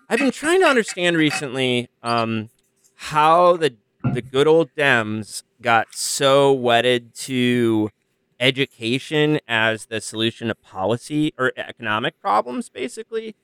[0.09, 2.51] I've been trying to understand recently um,
[2.95, 3.75] how the
[4.13, 7.91] the good old Dems got so wedded to
[8.39, 13.35] education as the solution to policy or economic problems basically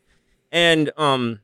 [0.51, 1.41] and um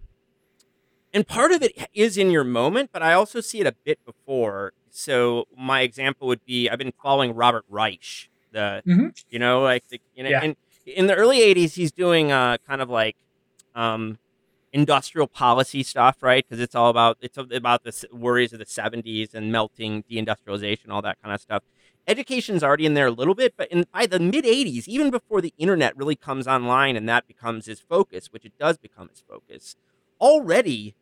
[1.14, 3.98] and part of it is in your moment but i also see it a bit
[4.04, 9.08] before so my example would be i've been following robert reich the mm-hmm.
[9.30, 10.42] you know like the you know yeah.
[10.42, 13.16] and in the early 80s he's doing uh kind of like
[13.74, 14.18] um
[14.72, 19.32] industrial policy stuff right because it's all about it's about the worries of the 70s
[19.32, 21.62] and melting deindustrialization all that kind of stuff
[22.08, 25.40] education's already in there a little bit, but in by the mid 80s, even before
[25.40, 29.22] the internet really comes online and that becomes his focus, which it does become his
[29.28, 29.76] focus,
[30.20, 30.94] already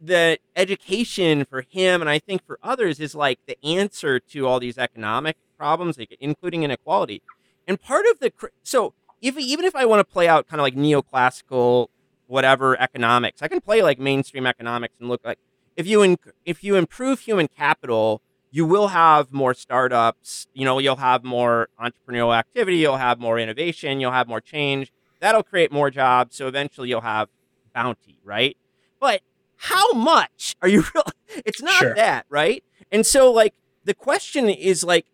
[0.00, 4.60] the education for him and I think for others is like the answer to all
[4.60, 7.22] these economic problems, including inequality.
[7.66, 8.32] And part of the
[8.62, 11.88] so if even if I want to play out kind of like neoclassical
[12.26, 15.38] whatever economics, I can play like mainstream economics and look like
[15.76, 18.20] if you in, if you improve human capital
[18.54, 20.46] you will have more startups.
[20.52, 22.76] You know, you'll have more entrepreneurial activity.
[22.76, 23.98] You'll have more innovation.
[23.98, 24.92] You'll have more change.
[25.20, 26.36] That'll create more jobs.
[26.36, 27.28] So eventually, you'll have
[27.74, 28.56] bounty, right?
[29.00, 29.22] But
[29.56, 30.84] how much are you?
[30.94, 31.94] Really, it's not sure.
[31.94, 32.62] that, right?
[32.90, 35.06] And so, like, the question is like,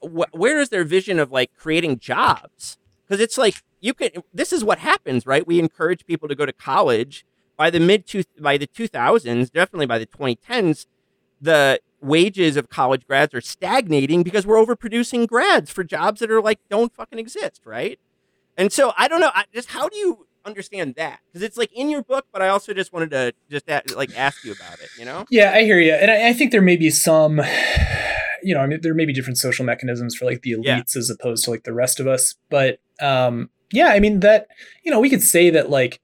[0.00, 2.78] wh- where is their vision of like creating jobs?
[3.04, 4.10] Because it's like you can.
[4.32, 5.44] This is what happens, right?
[5.44, 7.24] We encourage people to go to college.
[7.56, 10.86] By the mid two, by the two thousands, definitely by the twenty tens,
[11.40, 16.42] the wages of college grads are stagnating because we're overproducing grads for jobs that are
[16.42, 17.98] like don't fucking exist, right?
[18.56, 19.30] And so I don't know.
[19.34, 21.20] I, just how do you understand that?
[21.26, 24.16] Because it's like in your book, but I also just wanted to just a- like
[24.16, 24.88] ask you about it.
[24.98, 25.24] You know?
[25.30, 27.40] Yeah, I hear you, and I, I think there may be some,
[28.42, 30.98] you know, I mean, there may be different social mechanisms for like the elites Yeah.
[30.98, 34.46] as opposed to like the rest of us, but um, yeah, I mean that,
[34.84, 36.00] you know, we could say that like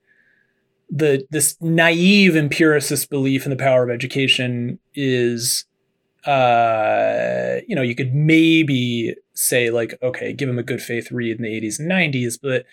[0.91, 5.65] the this naive empiricist belief in the power of education is,
[6.27, 11.37] uh, you know, you could maybe say like, okay, give them a good faith read
[11.37, 12.65] in the 80s and 90s, but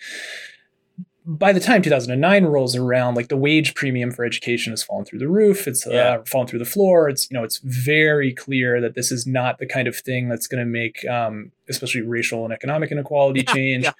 [1.26, 5.18] by the time 2009 rolls around, like the wage premium for education has fallen through
[5.18, 5.68] the roof.
[5.68, 5.92] It's Yeah.
[6.14, 7.08] uh, fallen through the floor.
[7.08, 10.46] It's you know it's very clear that this is not the kind of thing that's
[10.46, 13.84] going to make, um, especially racial and economic inequality Yeah, change.
[13.84, 13.92] yeah.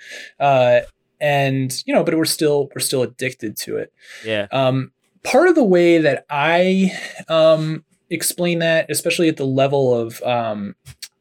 [0.44, 0.80] Uh,
[1.20, 3.92] and you know, but we're still we're still addicted to it.
[4.24, 4.46] Yeah.
[4.50, 4.90] Um,
[5.22, 6.98] part of the way that I
[7.28, 10.74] um, explain that, especially at the level of um,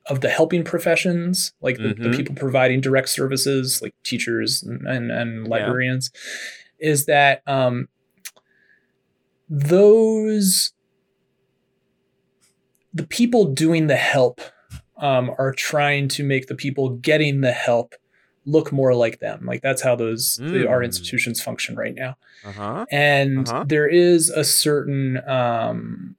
[0.08, 2.16] of the helping professions, like the, the Mhm.
[2.16, 5.50] people providing direct services, like teachers and, and, and Yeah.
[5.50, 6.12] librarians,
[6.80, 7.88] is that um,
[9.50, 10.74] those
[12.94, 14.42] the people doing the help
[14.98, 17.94] um, are trying to make the people getting the help
[18.46, 19.46] look more like them.
[19.46, 20.86] Like that's how those the, our Mm.
[20.86, 22.86] institutions function right now Uh huh.
[22.92, 23.64] and Uh-huh.
[23.68, 26.16] there is a certain um,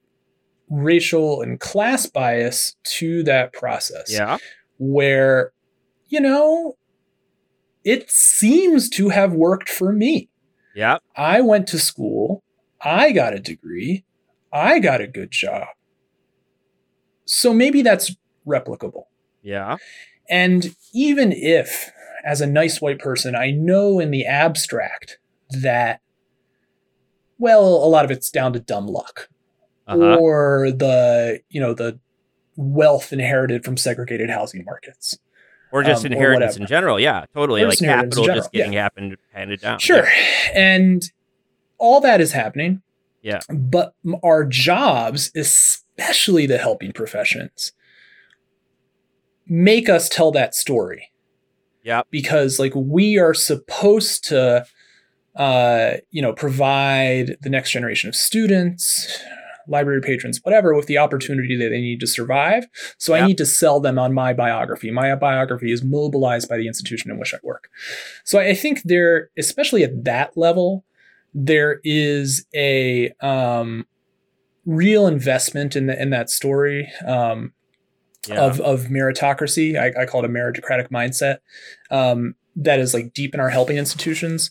[0.71, 4.39] racial and class bias to that process Yeah.
[4.79, 5.53] where
[6.09, 6.77] you know
[7.85, 10.29] it seems to have worked for me
[10.75, 10.99] Yeah.
[11.17, 12.43] i went to school
[12.81, 14.05] i got a degree
[14.53, 15.67] i got a good job
[17.25, 18.15] so maybe that's
[18.47, 19.05] replicable
[19.43, 19.77] Yeah.
[20.29, 21.91] and even if,
[22.25, 25.19] as a nice white person, I know in the abstract
[25.51, 26.01] that,
[27.39, 29.29] well, a lot of it's down to dumb luck
[29.91, 30.17] Uh huh.
[30.21, 31.99] or the, you know, the
[32.57, 35.19] wealth inherited from segregated housing markets.
[35.73, 36.63] Or just um, inheritance whatever.
[36.63, 37.01] in general.
[37.01, 37.25] Yeah.
[37.35, 37.63] Totally.
[37.63, 39.79] Or Like just inheritance in capital just getting happened handed down.
[39.79, 40.09] Sure.
[40.55, 41.03] And
[41.79, 42.83] all that is happening.
[43.23, 43.41] Yeah.
[43.49, 47.73] But our jobs, especially the helping professions,
[49.47, 51.11] make us tell that story.
[51.85, 54.65] yeah Because like we are supposed to
[55.37, 59.23] uh, you know, provide the next generation of students,
[59.71, 62.67] library patrons, whatever, with the opportunity that they need to survive.
[62.99, 64.91] So I need to sell them on my biography.
[64.91, 67.71] My biography is mobilized by the institution in which I work.
[68.25, 70.85] So I think there, especially at that level,
[71.33, 73.87] there is a um,
[74.67, 77.53] real investment in the, in that story um,
[78.29, 78.45] Yeah.
[78.47, 79.79] of of meritocracy.
[79.79, 81.39] I, I call it a meritocratic mindset
[81.91, 84.51] um, that is like deep in our helping institutions.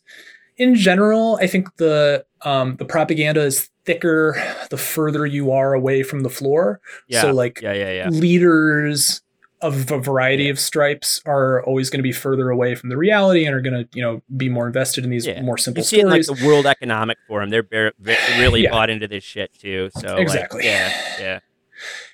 [0.57, 6.03] In general, I think the um, the propaganda is thicker the further you are away
[6.03, 6.79] from the floor.
[7.07, 7.21] yeah.
[7.21, 7.73] So like yeah.
[7.73, 7.91] Yeah.
[7.91, 8.09] Yeah.
[8.09, 9.21] leaders
[9.61, 10.51] of a variety Yeah.
[10.51, 13.73] of stripes are always going to be further away from the reality and are going
[13.83, 15.41] to you know be more invested in these Yeah.
[15.41, 17.49] more simple You see it in like the World Economic Forum.
[17.49, 17.91] They're bare,
[18.37, 18.71] really Yeah.
[18.71, 19.89] bought into this shit too.
[19.97, 20.63] So like, Exactly.
[20.65, 20.93] yeah.
[21.19, 21.39] Yeah.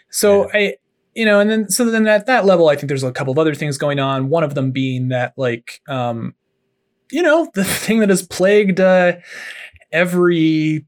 [0.10, 0.78] So I,
[1.14, 3.38] you know, and then so then at that level, I think there's a couple of
[3.38, 4.30] other things going on.
[4.30, 6.34] One of them being that, like, um,
[7.12, 9.14] you know, the thing that has plagued uh,
[9.92, 10.86] every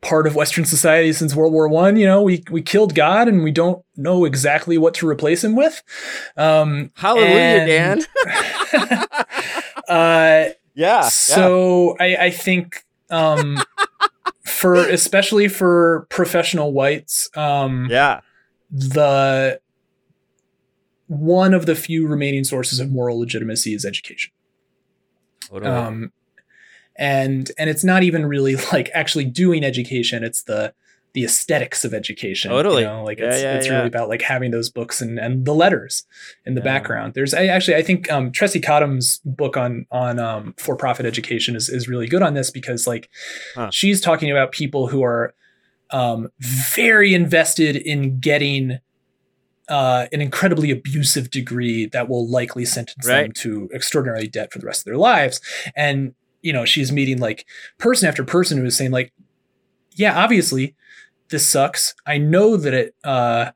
[0.00, 1.96] part of Western society since World War One.
[1.96, 5.56] You know, we we killed God, and we don't know exactly what to replace him
[5.56, 5.82] with.
[6.36, 8.06] Um, Hallelujah, and-
[8.72, 9.04] Dan.
[9.88, 10.44] uh,
[10.74, 11.02] yeah.
[11.02, 13.58] so I, I think um,
[14.44, 18.20] for especially for professional whites, um, yeah.
[18.70, 19.60] the
[21.08, 24.30] one of the few remaining sources of moral legitimacy is education.
[25.48, 25.70] Totally.
[25.70, 26.12] Um,
[26.98, 30.74] and and it's not even really like actually doing education; it's the
[31.14, 32.50] the aesthetics of education.
[32.50, 32.82] Totally.
[32.82, 33.02] you know?
[33.02, 33.76] like Yeah, it's yeah, it's yeah.
[33.76, 36.04] really about like having those books and and the letters
[36.44, 37.14] in the background.
[37.14, 41.56] There's I actually I think um, Tressie Cottom's book on on um, for profit education
[41.56, 43.08] is is really good on this because like
[43.54, 43.70] Huh.
[43.72, 45.34] she's talking about people who are
[45.90, 48.78] um, very invested in getting
[49.68, 54.66] uh, an incredibly abusive degree that will likely sentence them to extraordinary debt for the
[54.66, 55.40] rest of their lives.
[55.76, 57.44] And you know, she's meeting like
[57.78, 59.12] person after person who is saying like,
[59.92, 60.74] yeah, obviously
[61.30, 61.94] this sucks.
[62.06, 63.50] I know that it uh,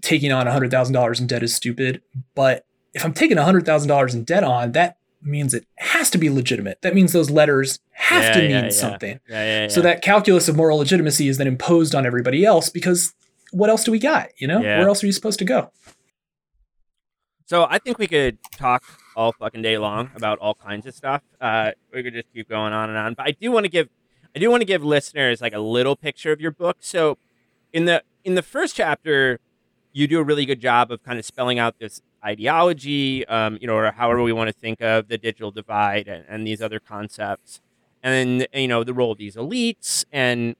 [0.00, 2.02] taking on hundred thousand dollars in debt is stupid,
[2.34, 2.64] but
[2.94, 6.28] if I'm taking hundred thousand dollars in debt on, that means it has to be
[6.28, 6.80] legitimate.
[6.82, 8.68] That means those letters have Yeah, to mean yeah.
[8.70, 9.20] something.
[9.28, 9.68] Yeah.
[9.68, 13.14] So that calculus of moral legitimacy is then imposed on everybody else because
[13.52, 14.28] what else do we got?
[14.38, 15.70] You know, where else are you supposed to go?
[17.46, 18.82] So I think we could talk
[19.16, 21.22] all fucking day long about all kinds of stuff.
[21.40, 23.14] Uh, we could just keep going on and on.
[23.14, 23.88] But I do want to give,
[24.34, 26.78] I do want to give listeners like a little picture of your book.
[26.80, 27.18] So
[27.72, 29.38] in the in the first chapter,
[29.92, 33.66] you do a really good job of kind of spelling out this ideology, um, you
[33.66, 36.80] know, or however we want to think of the digital divide and, and these other
[36.80, 37.60] concepts,
[38.02, 40.56] and then you know the role of these elites, and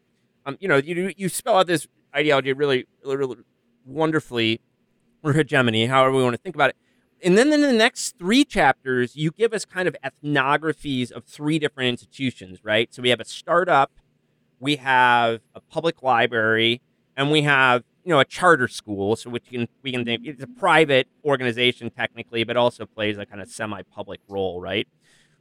[0.47, 3.37] um, you know, you you spell out this ideology really, really, really
[3.87, 4.61] wonderfully,
[5.23, 6.77] or hegemony, however we want to think about it.
[7.25, 11.59] And then in the next three chapters, you give us kind of ethnographies of three
[11.59, 12.93] different institutions, right?
[12.93, 13.91] So we have a startup,
[14.61, 16.83] we have a public library,
[17.17, 19.17] and we have you know a charter school.
[19.17, 23.25] So which can we can think it's a private organization technically, but also plays a
[23.25, 24.87] kind of semi-public role, right?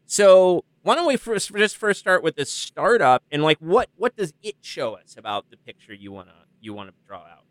[0.05, 4.15] So why don't we first just first start with this startup and like what what
[4.15, 7.43] does it show us about the picture you wanna you wanna draw out?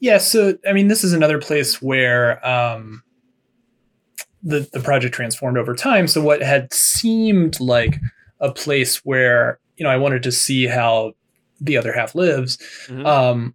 [0.00, 3.02] Yeah, so I mean, this is another place where um,
[4.42, 6.06] the the project transformed over time.
[6.06, 7.98] So what had seemed like
[8.40, 11.12] a place where you know I wanted to see how
[11.60, 13.06] the other half lives mm-hmm.
[13.06, 13.54] um,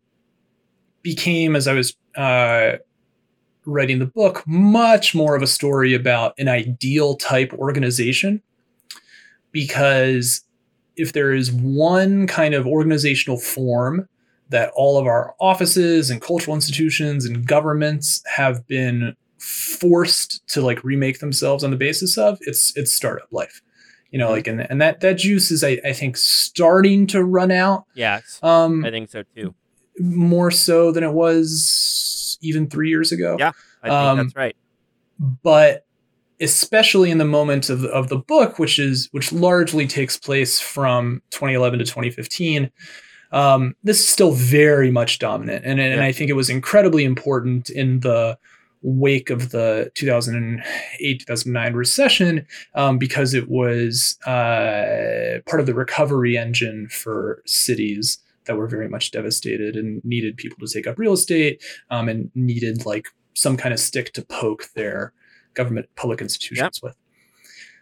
[1.03, 2.77] became as I was uh,
[3.65, 8.41] writing the book much more of a story about an ideal type organization
[9.51, 10.41] because
[10.95, 14.07] if there is one kind of organizational form
[14.51, 20.83] that all of our offices and cultural institutions and governments have been forced to like
[20.83, 23.61] remake themselves on the basis of it's it's startup life.
[24.11, 24.33] You know mm-hmm.
[24.33, 27.85] like and, and that that juice is I, I think starting to run out.
[27.95, 29.55] Yes um i think so too.
[29.99, 33.37] more so than it was even three years ago.
[33.39, 34.55] Yeah i think um, that's right.
[35.43, 35.85] but
[36.39, 41.21] especially in the moment of, of the book which is which largely takes place from
[41.31, 42.69] 2011 to 2015
[43.31, 45.65] um, this is still very much dominant.
[45.65, 46.05] And, and yeah.
[46.05, 48.37] I think it was incredibly important in the
[48.83, 56.37] wake of the 2008 2009 recession um, because it was uh, part of the recovery
[56.37, 61.13] engine for cities that were very much devastated and needed people to take up real
[61.13, 65.13] estate um, and needed like some kind of stick to poke their
[65.53, 66.83] government public institutions yep.
[66.83, 66.95] with.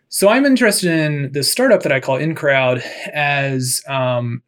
[0.09, 2.81] So I'm interested in this startup that I call InCrowd
[3.13, 4.41] as um,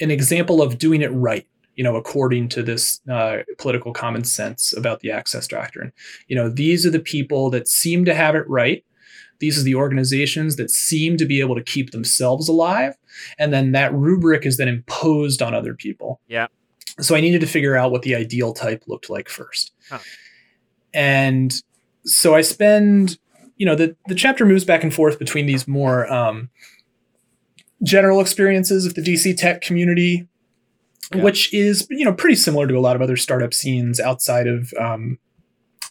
[0.00, 4.76] an example of doing it right you know according to this uh, political common sense
[4.76, 5.92] about the access doctrine.
[6.28, 8.84] You know these are the people that seem to have it right.
[9.38, 12.94] These are the organizations that seem to be able to keep themselves alive.
[13.38, 16.20] And then that rubric is then imposed on other people.
[16.28, 16.46] Yeah.
[17.00, 19.72] So i needed to figure out what the ideal type looked like first.
[19.88, 19.98] Huh.
[20.94, 21.52] and
[22.04, 23.18] so i spend
[23.56, 26.50] you know the, the chapter moves back and forth between these more um,
[27.82, 30.26] general experiences of the DC tech community,
[31.14, 31.22] yeah.
[31.22, 34.72] which is you know pretty similar to a lot of other startup scenes outside of
[34.78, 35.18] um,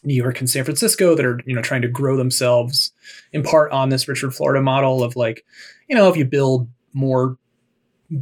[0.04, 2.92] New York and San Francisco that are you know trying to grow themselves
[3.32, 5.44] in part on this Richard Florida model of like
[5.88, 7.36] you know if you build more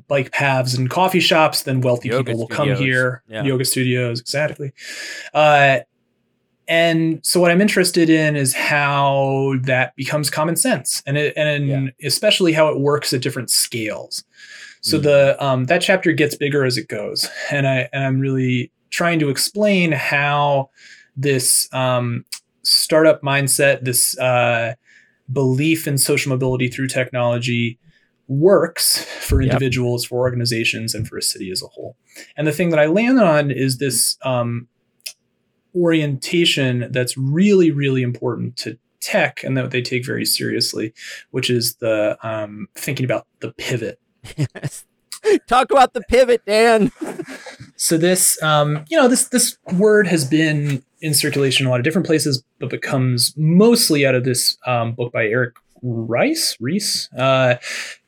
[0.09, 2.77] bike paths and coffee shops, then wealthy yoga people will studios.
[2.79, 3.23] come here.
[3.29, 3.43] Yeah.
[3.43, 4.73] Yoga studios, exactly.
[5.35, 5.81] Uh,
[6.71, 11.66] and so what I'm interested in is how that becomes common sense and it, and
[11.66, 12.07] yeah.
[12.07, 14.23] especially how it works at different scales.
[14.81, 15.03] So mm.
[15.03, 19.18] the um, that chapter gets bigger as it goes, and I and I'm really trying
[19.18, 20.71] to explain how
[21.16, 22.25] this um,
[22.62, 24.75] startup mindset, this uh,
[25.33, 27.81] belief in social mobility through technology,
[28.29, 30.11] works for individuals, yep.
[30.11, 31.97] for organizations, and for a city as a whole.
[32.37, 34.68] And the thing that I land on is this um,
[35.75, 40.93] orientation that's really, really important to tech and that they take very seriously,
[41.31, 43.99] which is the um, thinking about the pivot.
[44.37, 44.85] Yes.
[45.47, 46.91] Talk about the pivot, Dan.
[47.77, 51.81] so this, um, you know, this this word has been in circulation in a lot
[51.81, 57.09] of different places, but becomes mostly out of this um, book by Eric Rice, Ries,
[57.16, 57.57] uh,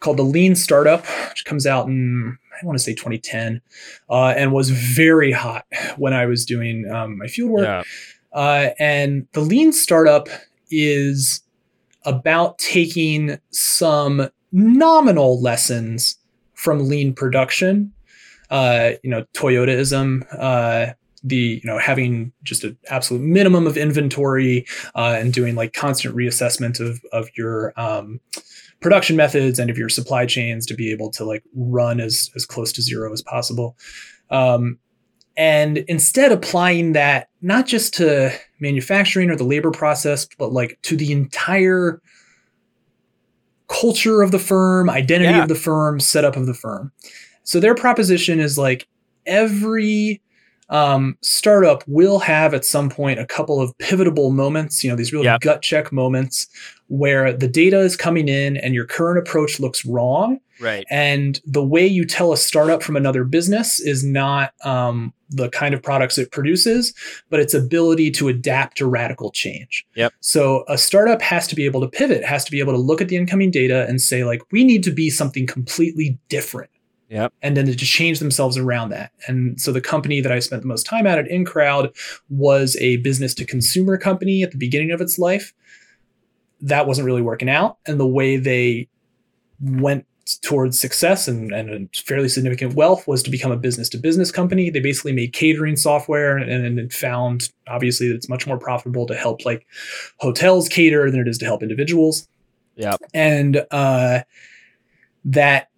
[0.00, 3.60] called The Lean Startup, which comes out in I want to say 2010,
[4.08, 7.64] uh, and was very hot when I was doing um, my field work.
[7.64, 7.82] Yeah.
[8.32, 10.28] Uh, and the lean startup
[10.70, 11.42] is
[12.04, 16.16] about taking some nominal lessons
[16.54, 17.92] from lean production.
[18.50, 20.92] Uh, you know, Toyotaism, uh,
[21.24, 26.14] the you know having just an absolute minimum of inventory uh, and doing like constant
[26.14, 28.20] reassessment of of your um,
[28.82, 32.44] production methods and of your supply chains to be able to like run as as
[32.44, 33.76] close to zero as possible.
[34.30, 34.78] Um,
[35.36, 40.96] and instead applying that not just to manufacturing or the labor process, but like to
[40.96, 42.02] the entire
[43.68, 45.42] culture of the firm, identity yeah.
[45.42, 46.92] of the firm, setup of the firm.
[47.44, 48.86] So their proposition is like
[49.24, 50.20] every
[50.72, 55.12] um, startup will have at some point a couple of pivotable moments, you know, these
[55.12, 55.42] really yep.
[55.42, 56.48] gut check moments
[56.88, 60.40] where the data is coming in and your current approach looks wrong.
[60.60, 60.86] Right.
[60.90, 65.74] And the way you tell a startup from another business is not um, the kind
[65.74, 66.94] of products it produces,
[67.28, 69.84] but its ability to adapt to radical change.
[69.94, 70.14] Yep.
[70.20, 73.02] So a startup has to be able to pivot, has to be able to look
[73.02, 76.70] at the incoming data and say, like, we need to be something completely different.
[77.12, 77.34] Yep.
[77.42, 79.12] And then to change themselves around that.
[79.26, 81.94] And so the company that I spent the most time at at InCrowd
[82.30, 85.52] was a business to consumer company at the beginning of its life.
[86.62, 87.76] That wasn't really working out.
[87.84, 88.88] And the way they
[89.60, 90.06] went
[90.40, 94.30] towards success and, and a fairly significant wealth was to become a business to business
[94.30, 94.70] company.
[94.70, 99.14] They basically made catering software and, and found obviously that it's much more profitable to
[99.14, 99.66] help like
[100.16, 102.26] hotels cater than it is to help individuals.
[102.74, 102.96] Yeah.
[103.12, 104.20] And uh,
[105.26, 105.68] that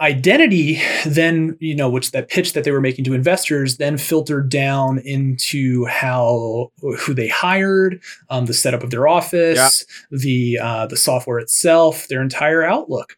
[0.00, 4.48] identity then you know which that pitch that they were making to investors then filtered
[4.48, 6.70] down into how
[7.00, 9.56] who they hired um, the setup of their office
[10.10, 13.16] the uh, the software itself their entire outlook.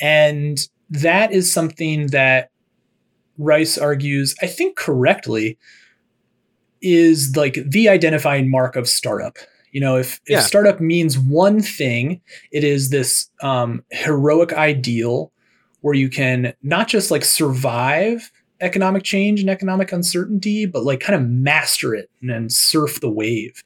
[0.00, 0.58] And
[0.90, 2.50] that is something that
[3.38, 5.58] rice argues i think correctly
[6.82, 9.36] is like the identifying mark of startup.
[9.72, 10.40] You know if, if Yeah.
[10.42, 12.20] startup means one thing
[12.52, 15.32] it is this um, heroic ideal
[15.86, 21.14] where you can not just like survive economic change and economic uncertainty, but like kind
[21.14, 23.62] of master it and then surf the wave.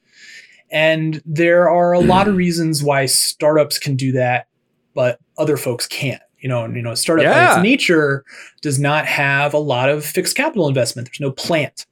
[0.70, 4.48] And there are a lot of reasons why startups can do that,
[4.94, 6.20] but other folks can't.
[6.40, 8.22] You know, and you know, a startup by its nature
[8.60, 11.08] does not have a lot of fixed capital investment.
[11.08, 11.86] There's no plant.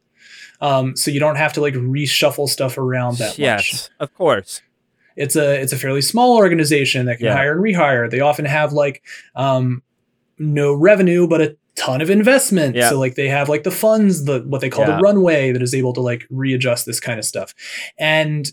[0.60, 4.60] Um, so you don't have to like reshuffle stuff around that much yes, of course.
[5.16, 7.34] it's a it's a fairly small organization that can Yeah.
[7.34, 8.10] hire and rehire.
[8.10, 9.02] They often have like
[9.34, 9.82] um,
[10.38, 12.74] no revenue but a ton of investment.
[12.76, 12.90] Yeah.
[12.90, 14.96] So like they have like the funds, the what they call Yeah.
[14.96, 17.54] the runway that is able to like readjust this kind of stuff.
[17.98, 18.50] And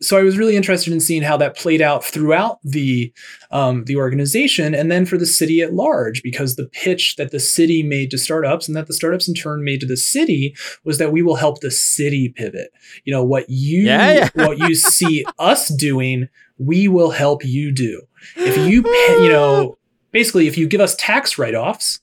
[0.00, 3.12] so I was really interested in seeing how that played out throughout the
[3.50, 7.40] um, the organization, and then for the city at large, because the pitch that the
[7.40, 10.98] city made to startups, and that the startups in turn made to the city, was
[10.98, 12.70] that we will help the city pivot.
[13.04, 14.28] You know what you Yeah, yeah.
[14.46, 16.28] what you see us doing,
[16.58, 18.02] we will help you do.
[18.36, 19.77] If you pay, you know
[20.18, 22.00] basically if you give us tax write offs,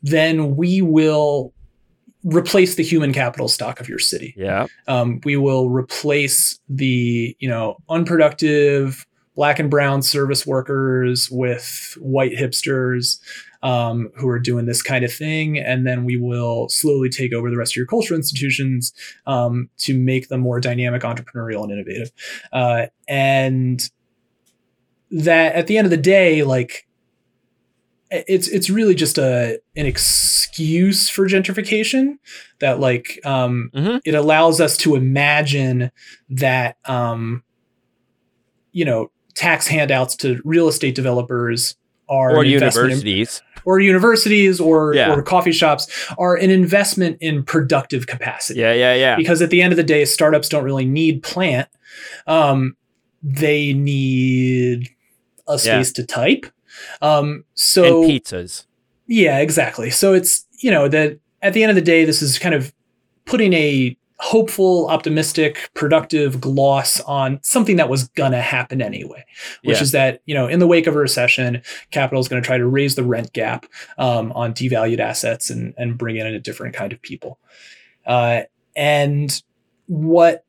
[0.00, 1.52] then we will
[2.22, 4.32] replace the human capital stock of your city.
[4.36, 4.68] Yeah.
[4.86, 12.32] um, we will replace the you know unproductive black and brown service workers with white
[12.32, 13.18] hipsters
[13.64, 15.58] um, who are doing this kind of thing.
[15.58, 18.92] And then we will slowly take over the rest of your cultural institutions
[19.26, 22.12] um, to make them more dynamic entrepreneurial and innovative.
[22.52, 23.88] Uh, and
[25.10, 26.86] that at the end of the day like
[28.14, 32.18] it's it's really just a an excuse for gentrification
[32.60, 34.00] that like um Mhm.
[34.04, 35.90] it allows us to imagine
[36.28, 37.42] that um
[38.72, 41.74] you know tax handouts to real estate developers
[42.08, 43.42] are Or investment in- universities.
[43.64, 45.12] or universities or Yeah.
[45.14, 45.88] or coffee shops
[46.18, 49.16] are an investment in productive capacity Yeah, yeah, yeah.
[49.16, 51.68] because at the end of the day startups don't really need plant
[52.26, 52.76] um,
[53.22, 54.90] they need
[55.48, 56.46] a space to type
[57.00, 58.66] um, so and pizzas.
[59.06, 62.38] yeah exactly so it's you know that at the end of the day this is
[62.38, 62.72] kind of
[63.24, 69.24] putting a hopeful optimistic productive gloss on something that was gonna happen anyway
[69.64, 69.82] which Yeah.
[69.82, 71.60] is that you know in the wake of a recession
[71.90, 73.66] capital is going to try to raise the rent gap
[73.98, 77.40] um, on devalued assets and and bring in a different kind of people
[78.06, 78.42] uh,
[78.76, 79.42] and
[79.86, 80.44] what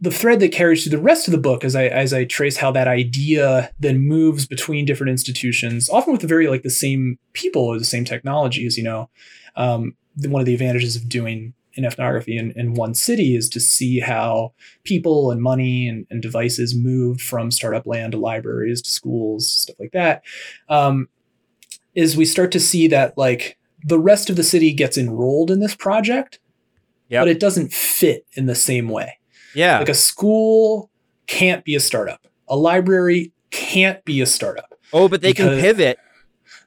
[0.00, 2.56] the thread that carries through the rest of the book as I as I trace
[2.56, 7.18] how that idea then moves between different institutions, often with the very like the same
[7.34, 8.78] people or the same technologies.
[8.78, 9.10] You know,
[9.56, 9.94] um,
[10.26, 14.00] one of the advantages of doing an ethnography in, in one city is to see
[14.00, 14.52] how
[14.84, 19.76] people and money and, and devices moved from startup land to libraries to schools, stuff
[19.78, 20.22] like that.
[20.68, 21.08] Um,
[21.94, 25.60] is we start to see that like the rest of the city gets enrolled in
[25.60, 26.38] this project,
[27.08, 27.22] Yep.
[27.22, 29.19] but it doesn't fit in the same way.
[29.54, 29.78] Yeah.
[29.78, 30.90] Like a school
[31.26, 32.26] can't be a startup.
[32.48, 35.98] A library can't be a startup, oh, but they can pivot.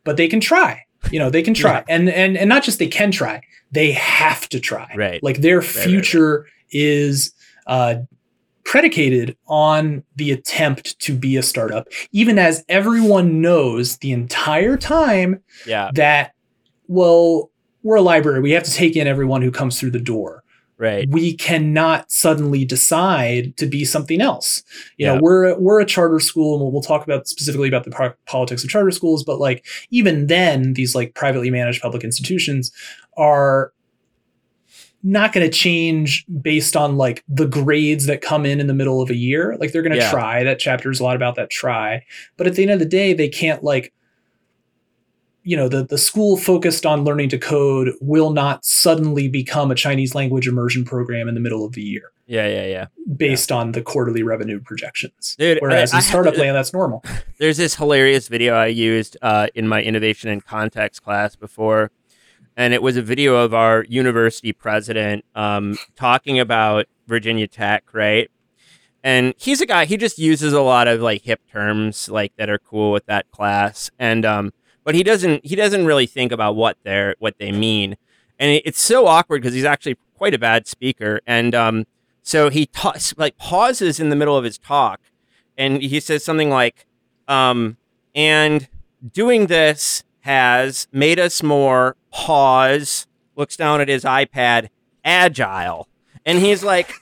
[0.04, 0.86] but they can try.
[1.12, 1.84] You know, they can try.
[1.90, 4.94] And and and not just they can try, they have to try.
[4.96, 5.22] Right.
[5.22, 5.86] Like their right, right.
[5.86, 7.34] future is
[7.68, 7.96] uh
[8.64, 15.42] predicated on the attempt to be a startup, even as everyone knows the entire time
[15.68, 15.92] Yeah.
[15.96, 16.34] that,
[16.88, 17.52] well,
[17.84, 18.40] we're a library.
[18.40, 20.43] We have to take in everyone who comes through the door
[20.84, 21.08] Right.
[21.10, 24.64] we cannot suddenly decide to be something else.
[24.98, 25.14] You Yeah.
[25.16, 28.14] know, we're we're a charter school, and we'll, we'll talk about specifically about the po-
[28.26, 29.24] politics of charter schools.
[29.24, 32.72] But like even then, these like privately managed public institutions
[33.18, 33.72] are
[35.06, 39.02] not going to change based on like the grades that come in in the middle
[39.02, 39.58] of a year.
[39.60, 40.10] Like they're going to Yeah.
[40.12, 40.44] try.
[40.44, 42.04] That chapter is a lot about that try.
[42.38, 43.94] But at the end of the day, they can't like
[45.44, 49.76] you know the the school focused on learning to code will not suddenly become a
[49.76, 52.86] Chinese language immersion program in the middle of the year Yeah, yeah, yeah.
[53.18, 55.36] based on the quarterly revenue projections.
[55.38, 57.04] Dude, Whereas I- in I- startup land, that's normal.
[57.40, 61.92] There's this hilarious video I used uh, in my innovation and context class before,
[62.56, 68.30] and it was a video of our university president um, talking about Virginia Tech, right?
[69.04, 69.84] And he's a guy.
[69.84, 73.30] He just uses a lot of like hip terms like that are cool with that
[73.32, 74.54] class, and um,
[74.84, 77.98] but he doesn't he doesn't really think about what they're what they mean,
[78.40, 81.86] and it, it's so awkward because he's actually quite a bad speaker, and um,
[82.22, 85.02] so he ta- like pauses in the middle of his talk,
[85.58, 86.86] and he says something like,
[87.28, 87.78] um,
[88.16, 88.68] and
[89.12, 94.70] doing this has made us more pause, looks down at his iPad,
[95.04, 95.88] agile.
[96.26, 96.94] And he's like,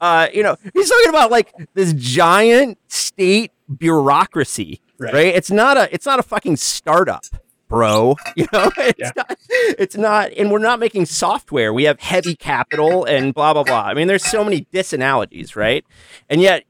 [0.00, 5.12] uh, you know, he's talking about like this giant state bureaucracy, right?
[5.14, 5.34] Right.
[5.34, 7.24] It's not a, it's not a fucking startup,
[7.68, 8.16] bro.
[8.36, 9.10] You know, it's Yeah.
[9.16, 11.72] not, it's not, and we're not making software.
[11.72, 13.82] We have heavy capital and blah blah blah.
[13.82, 15.84] I mean, there's so many disanalogies, right?
[16.28, 16.64] And yet,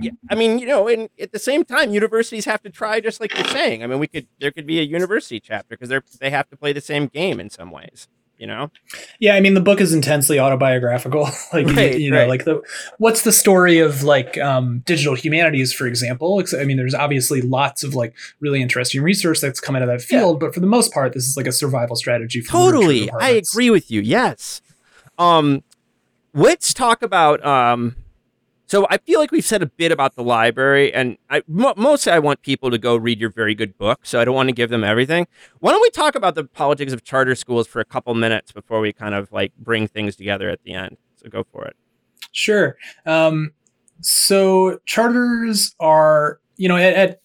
[0.00, 3.20] yeah, I mean, you know, and at the same time, universities have to try, just
[3.20, 3.82] like you're saying.
[3.82, 6.56] I mean, we could, there could be a university chapter because they're they have to
[6.56, 8.08] play the same game in some ways.
[8.38, 8.70] You know,
[9.18, 11.22] Yeah, I mean the book is intensely autobiographical.
[11.54, 12.28] like you- Right, you, know, right.
[12.28, 12.60] like the
[12.98, 16.42] what's the story of like um, digital humanities, for example?
[16.58, 20.02] I mean, there's obviously lots of like really interesting research that's come out of that
[20.02, 22.42] field, but for the most part, this is like a survival strategy.
[22.42, 23.10] For totally.
[23.10, 24.02] I agree with you.
[24.02, 24.60] Yes.
[25.18, 25.62] Um,
[26.34, 27.44] let's talk about.
[27.44, 27.96] Um,
[28.66, 32.42] so I feel like we've said a bit about the library, and mostly I want
[32.42, 34.00] people to go read your very good book.
[34.04, 35.26] So I don't want to give them everything.
[35.60, 38.80] Why don't we talk about the politics of charter schools for a couple minutes before
[38.80, 40.96] we kind of like bring things together at the end?
[41.16, 41.76] So go for it.
[42.32, 42.76] Sure.
[43.06, 43.52] Um,
[44.00, 47.20] so charters are, you know, at, at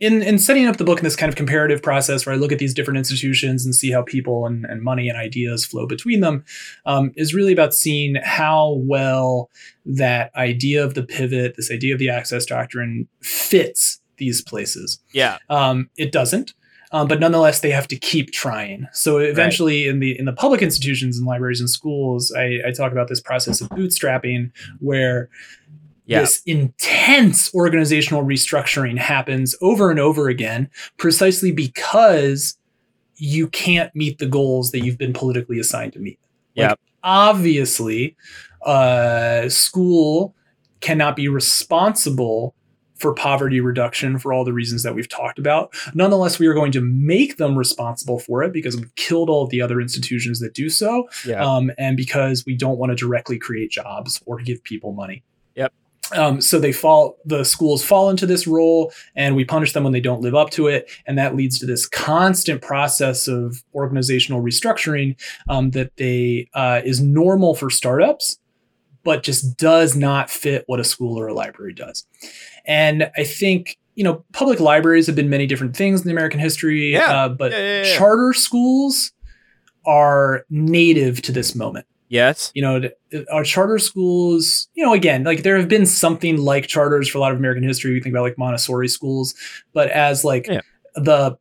[0.00, 2.52] in in setting up the book in this kind of comparative process where I look
[2.52, 6.20] at these different institutions and see how people and, and money and ideas flow between
[6.20, 6.44] them,
[6.86, 9.50] um, is really about seeing how well
[9.84, 14.98] that idea of the pivot, this idea of the access doctrine, fits these places.
[15.12, 15.38] Yeah.
[15.48, 16.54] Um, it doesn't.
[16.92, 18.88] Um, but nonetheless, they have to keep trying.
[18.92, 22.90] So eventually, in the in the public institutions and libraries and schools, I, I talk
[22.90, 25.28] about this process of bootstrapping, where
[26.10, 26.20] Yeah.
[26.20, 32.56] this intense organizational restructuring happens over and over again, precisely because
[33.16, 36.18] you can't meet the goals that you've been politically assigned to meet.
[36.54, 36.74] Yeah.
[37.04, 38.16] obviously,
[38.66, 40.34] uh, school
[40.80, 42.54] cannot be responsible
[42.98, 45.72] for poverty reduction for all the reasons that we've talked about.
[45.94, 49.48] Nonetheless, we are going to make them responsible for it because we've killed all of
[49.50, 51.42] the other institutions that do so, Yeah.
[51.42, 55.22] um, and because we don't want to directly create jobs or give people money.
[56.12, 59.92] Um, so they fall, the schools fall into this role, and we punish them when
[59.92, 64.42] they don't live up to it, and that leads to this constant process of organizational
[64.42, 65.16] restructuring
[65.48, 68.38] um, that they uh, is normal for startups,
[69.04, 72.06] but just does not fit what a school or a library does.
[72.66, 76.40] And I think you know public libraries have been many different things in the American
[76.40, 77.24] history, Yeah.
[77.24, 77.96] uh, but yeah, yeah.
[77.96, 79.12] charter schools
[79.86, 82.52] are native to this moment yes.
[82.54, 82.82] you know,
[83.32, 87.20] our charter schools, you know, again, like there have been something like charters for a
[87.22, 87.94] lot of American history.
[87.94, 89.34] We think about like Montessori schools,
[89.72, 90.60] but as like Yeah.
[90.96, 91.38] the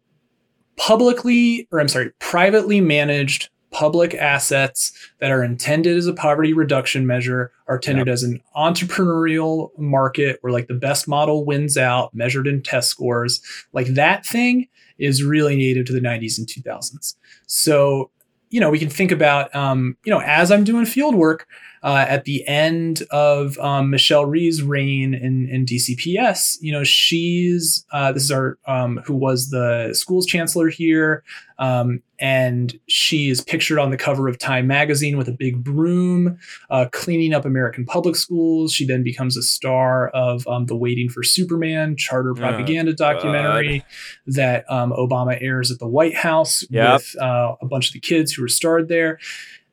[0.77, 7.05] publicly, or I'm sorry, privately managed public assets that are intended as a poverty reduction
[7.05, 12.47] measure are intended as an entrepreneurial market where like the best model wins out measured
[12.47, 13.39] in test scores
[13.73, 14.67] like that thing
[14.97, 17.13] is really native to the 90s and 2000s
[17.45, 18.09] so
[18.49, 21.47] you know we can think about um, you know as i'm doing field work
[21.83, 27.85] uh, at the end of um, Michelle Rhee's reign in, in DCPS, you know, she's
[27.91, 31.23] uh, this is our um, who was the schools chancellor here,
[31.57, 36.37] um, and she is pictured on the cover of Time magazine with a big broom,
[36.69, 38.73] uh, cleaning up American public schools.
[38.73, 43.83] She then becomes a star of um, the Waiting for Superman charter propaganda documentary
[44.27, 46.93] that um, Obama airs at the White House Yep.
[46.93, 49.17] with uh, a bunch of the kids who were starred there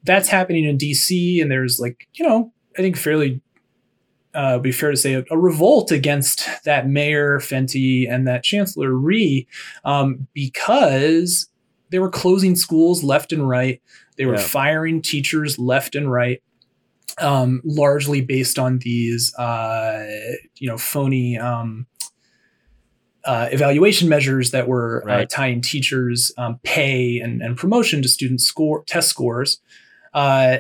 [0.05, 3.40] that's happening in DC, and there's like you know I think fairly
[4.34, 8.92] uh, be fair to say a, a revolt against that mayor Fenty and that Chancellor
[8.92, 9.47] Rhee
[9.84, 11.49] um, because
[11.90, 13.80] they were closing schools left and right.
[14.18, 14.40] They were Yeah.
[14.40, 16.42] firing teachers left and right.
[17.18, 20.07] Um, largely based on these, uh,
[20.59, 21.86] you know, phony um,
[23.24, 25.30] uh, evaluation measures that were uh, Right.
[25.30, 29.61] tying teachers' um, pay and, and promotion to student score test scores.
[30.17, 30.59] Uh,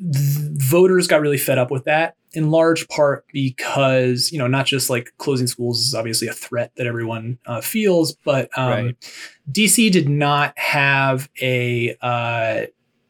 [0.00, 4.90] voters got really fed up with that in large part because you know not just
[4.90, 9.12] like closing schools is obviously a threat that everyone uh, feels but um, right.
[9.52, 12.62] dc did not have a uh,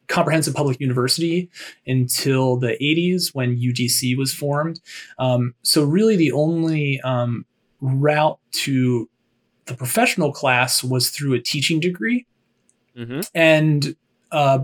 [0.08, 1.48] comprehensive public university
[1.86, 4.80] until the 80s when udc was formed
[5.18, 7.46] um, so really the only um,
[7.80, 9.08] route to
[9.64, 12.26] the professional class was through a teaching degree
[12.96, 13.20] mm-hmm.
[13.34, 13.96] and
[14.34, 14.58] uh,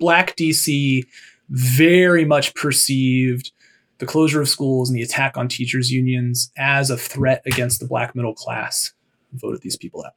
[0.00, 1.04] black dc
[1.48, 3.52] very much perceived
[3.98, 7.86] the closure of schools and the attack on teachers' unions as a threat against the
[7.86, 8.92] black middle class.
[9.32, 10.12] Voted these people out.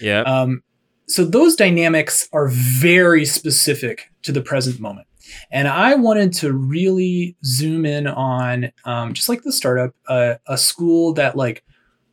[0.00, 0.20] Yeah.
[0.20, 0.62] Um,
[1.06, 5.06] so those dynamics are very specific to the present moment.
[5.50, 10.56] And I wanted to really zoom in on, um, just like the startup, uh, a
[10.56, 11.64] school that like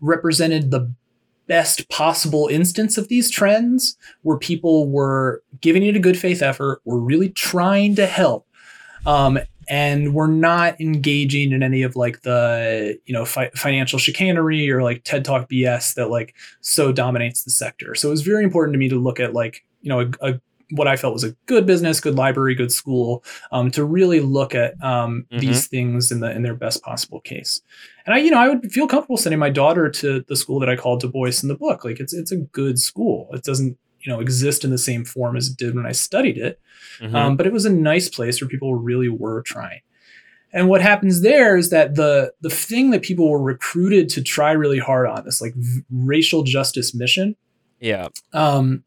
[0.01, 0.93] represented the
[1.51, 6.79] best possible instance of these trends where people were giving it a good faith effort,
[6.85, 8.47] were really trying to help.
[9.05, 9.37] Um,
[9.67, 14.81] and we're not engaging in any of like the you know fi- financial chicanery or
[14.81, 17.95] like TED Talk BS that like so dominates the sector.
[17.95, 20.39] So it was very important to me to look at like you know a, a
[20.71, 24.55] what I felt was a good business, good library, good school, um, to really look
[24.55, 25.39] at um, mm-hmm.
[25.39, 27.61] these things in the in their best possible case.
[28.05, 30.69] And I, you know, I would feel comfortable sending my daughter to the school that
[30.69, 31.85] I called Du Bois in the book.
[31.85, 33.29] Like it's it's a good school.
[33.33, 36.37] It doesn't you know exist in the same form as it did when I studied
[36.37, 36.59] it,
[36.99, 37.15] mm-hmm.
[37.15, 39.81] um, but it was a nice place where people really were trying.
[40.53, 44.51] And what happens there is that the the thing that people were recruited to try
[44.51, 47.35] really hard on this like v- racial justice mission,
[47.79, 48.83] yeah, um,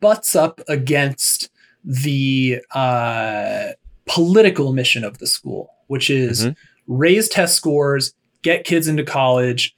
[0.00, 1.50] butts up against
[1.84, 3.68] the uh,
[4.06, 6.52] political mission of the school, which is mm-hmm.
[6.86, 9.74] raise test scores, get kids into college,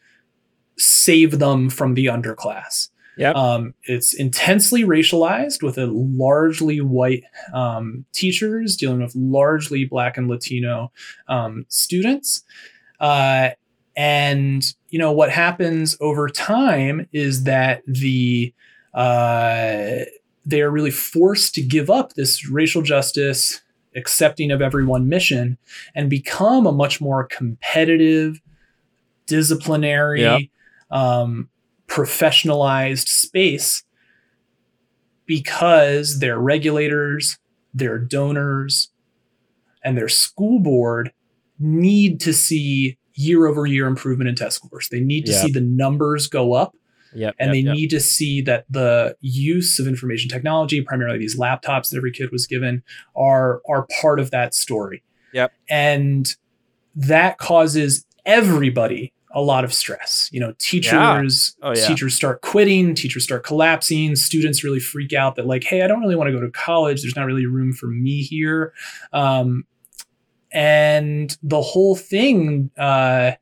[0.78, 2.88] save them from the underclass.
[3.16, 3.32] Yeah.
[3.32, 10.28] Um, it's intensely racialized with a largely white um, teachers dealing with largely black and
[10.28, 10.90] Latino
[11.28, 12.42] um, students.
[13.00, 13.50] Uh,
[13.96, 18.55] and you know what happens over time is that the
[18.95, 20.05] uh,
[20.45, 23.61] they are really forced to give up this racial justice,
[23.95, 25.59] accepting of everyone mission,
[25.95, 28.40] and become a much more competitive,
[29.26, 30.38] disciplinary, yeah.
[30.90, 31.49] um,
[31.86, 33.84] professionalized space
[35.26, 37.38] because their regulators,
[37.72, 38.90] their donors,
[39.84, 41.12] and their school board
[41.59, 44.88] need to see year over year improvement in test scores.
[44.88, 46.74] They need to see the numbers go up.
[47.14, 47.74] Yep, and yep, they yep.
[47.74, 52.30] need to see that the use of information technology, primarily these laptops that every kid
[52.30, 52.82] was given,
[53.14, 55.02] are are part of that story.
[55.32, 55.52] Yep.
[55.68, 56.34] And
[56.94, 60.28] that causes everybody a lot of stress.
[60.32, 61.68] You know, teachers yeah.
[61.68, 61.86] Oh, yeah.
[61.86, 66.00] teachers start quitting, teachers start collapsing, students really freak out that like, hey, I don't
[66.00, 67.02] really want to go to college.
[67.02, 68.72] There's not really room for me here.
[69.12, 69.64] Um,
[70.52, 73.32] and the whole thing, uh,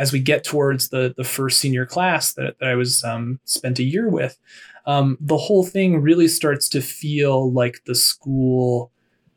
[0.00, 3.78] as we get towards the the first senior class that, that I was um, spent
[3.78, 4.38] a year with,
[4.86, 8.90] um, the whole thing really starts to feel like the school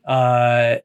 [0.07, 0.77] uh,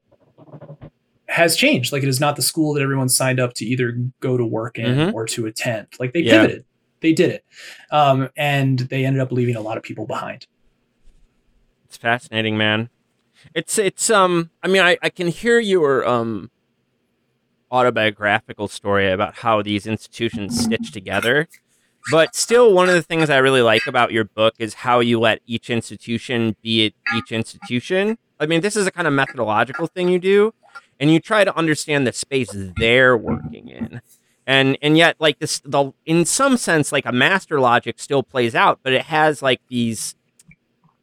[1.29, 1.93] has changed.
[1.93, 4.77] Like it is not the school that everyone signed up to either go to work
[4.77, 5.15] in mm-hmm.
[5.15, 5.87] or to attend.
[5.97, 6.41] Like they yeah.
[6.41, 6.65] pivoted,
[6.99, 7.45] they did it,
[7.89, 10.45] um, and they ended up leaving a lot of people behind.
[11.85, 12.89] It's fascinating, man.
[13.55, 14.49] It's it's um.
[14.61, 16.51] I mean, I I can hear your um
[17.71, 20.93] autobiographical story about how these institutions stitch mm-hmm.
[20.93, 21.47] together.
[22.11, 25.19] But still, one of the things I really like about your book is how you
[25.19, 28.17] let each institution be it each institution.
[28.39, 30.53] I mean, this is a kind of methodological thing you do,
[30.99, 34.01] and you try to understand the space they're working in
[34.49, 38.55] and and yet like this the in some sense like a master logic still plays
[38.55, 40.15] out but it has like these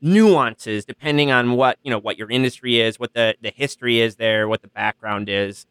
[0.01, 4.17] nuances depending on what you know what your industry is what the the history is
[4.17, 5.65] there what the background is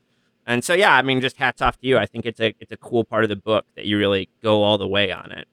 [0.45, 1.97] and so yeah i mean just hats off to you.
[1.97, 4.63] I think it's a it's a cool part of the book that you really go
[4.63, 5.47] all the way on it.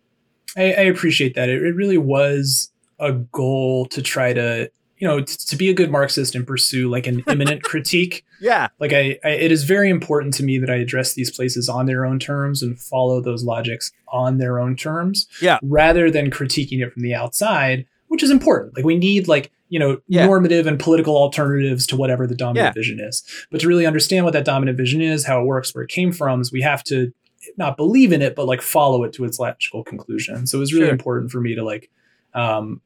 [0.56, 1.48] I, I appreciate that.
[1.48, 5.74] It, it really was a goal to try to you know t- to be a
[5.74, 8.24] good marxist and pursue like an immanent critique.
[8.40, 8.68] Yeah.
[8.78, 11.86] Like I, I, it is very important to me that i address these places on
[11.86, 15.58] their own terms and follow those logics on their own terms yeah.
[15.62, 18.76] rather than critiquing it from the outside which is important.
[18.76, 20.26] Like we need like you know yeah.
[20.26, 22.80] normative and political alternatives to whatever the dominant Yeah.
[22.80, 23.16] vision is
[23.50, 26.12] but to really understand what that dominant vision is how it works where it came
[26.12, 27.12] from is we have to
[27.56, 30.72] not believe in it but like follow it to its logical conclusion so it was
[30.72, 30.92] really Sure.
[30.98, 31.90] important for me to like
[32.34, 32.80] um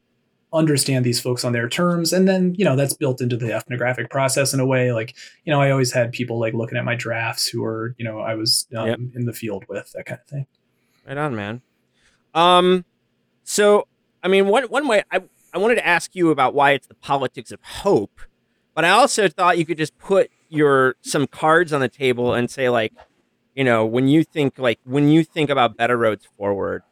[0.52, 4.08] understand these folks on their terms and then you know that's built into the ethnographic
[4.08, 5.14] process in a way like
[5.44, 8.20] you know i always had people like looking at my drafts who were you know
[8.20, 8.98] i was um, Yep.
[9.16, 10.46] in the field with that kind of thing
[11.06, 11.62] Right on, man.
[12.34, 12.84] Um,
[13.44, 13.86] so
[14.24, 15.22] I mean, one one way I
[15.56, 18.20] I wanted to ask you about why it's the politics of hope,
[18.74, 22.50] But I also thought you could just put your some cards on the table and
[22.50, 22.92] say like,
[23.54, 26.82] you know, when you think like when you think about better roads forward.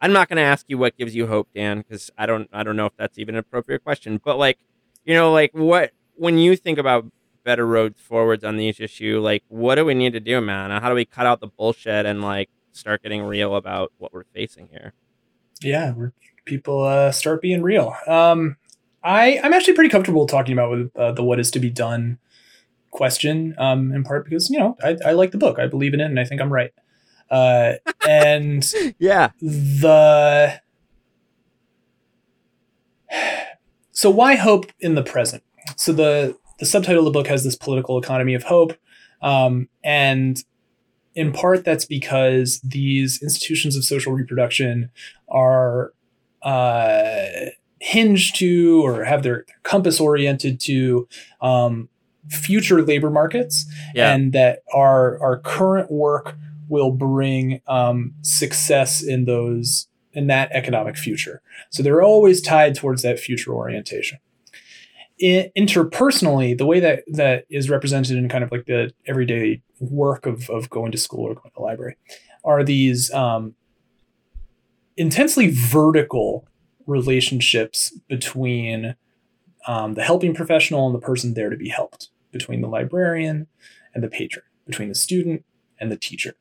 [0.00, 2.62] I'm not going to ask you what gives you hope, Dan, because I don't I
[2.62, 4.18] don't know if that's even an appropriate question.
[4.24, 4.58] But like,
[5.04, 7.04] you know, like what when you think about
[7.44, 10.70] better roads forwards on these issue, like what do we need to do, man?
[10.70, 14.24] How do we cut out the bullshit and like start getting real about what we're
[14.34, 14.94] facing here?
[15.60, 16.12] Yeah, we're,
[16.46, 17.94] people uh, start being real.
[18.06, 18.56] Um,
[19.04, 22.18] I I'm actually pretty comfortable talking about with uh, the what is to be done
[22.90, 26.00] question, um, in part because you know I, I like the book, I believe in
[26.00, 26.72] it, and I think I'm right.
[27.30, 27.74] Uh,
[28.08, 30.60] and yeah, the
[33.92, 35.42] so why hope in the present?
[35.76, 38.76] So the the subtitle of the book has this political economy of hope,
[39.22, 40.42] um, and
[41.14, 44.90] in part that's because these institutions of social reproduction
[45.28, 45.92] are
[46.46, 47.50] uh,
[47.80, 51.06] hinged to or have their, their compass oriented to
[51.40, 51.88] um,
[52.28, 54.14] future labor markets, Yeah.
[54.14, 56.36] and that our our current work
[56.68, 61.42] will bring um, success in those in that economic future.
[61.70, 64.18] So they're always tied towards that future orientation.
[65.22, 70.26] I- interpersonally, the way that that is represented in kind of like the everyday work
[70.26, 71.96] of of going to school or going to the library
[72.44, 73.54] are these um,
[74.96, 76.46] intensely vertical
[76.86, 78.94] relationships between
[79.66, 83.46] um, the helping professional and the person there to be helped, between the librarian
[83.94, 85.44] and the patron, between the student
[85.80, 86.34] and the teacher.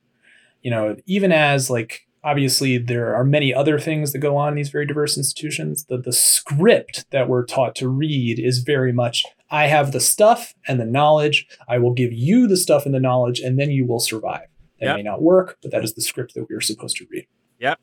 [0.61, 4.55] You know, even as like obviously there are many other things that go on in
[4.55, 9.25] these very diverse institutions, the the script that we're taught to read is very much
[9.51, 11.47] I have the stuff and the knowledge.
[11.67, 14.47] I will give you the stuff and the knowledge, and then you will survive.
[14.79, 14.95] That Yep.
[14.97, 17.27] may not work, but that is the script that we are supposed to read.
[17.59, 17.79] Yep.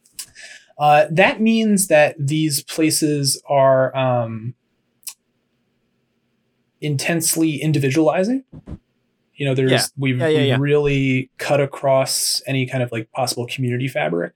[0.83, 4.53] Uh, that means that these places are um,
[6.81, 8.43] intensely individualizing.
[9.37, 9.85] You know, there's Yeah.
[9.97, 14.33] we've, Yeah, yeah, really cut across any kind of like possible community fabric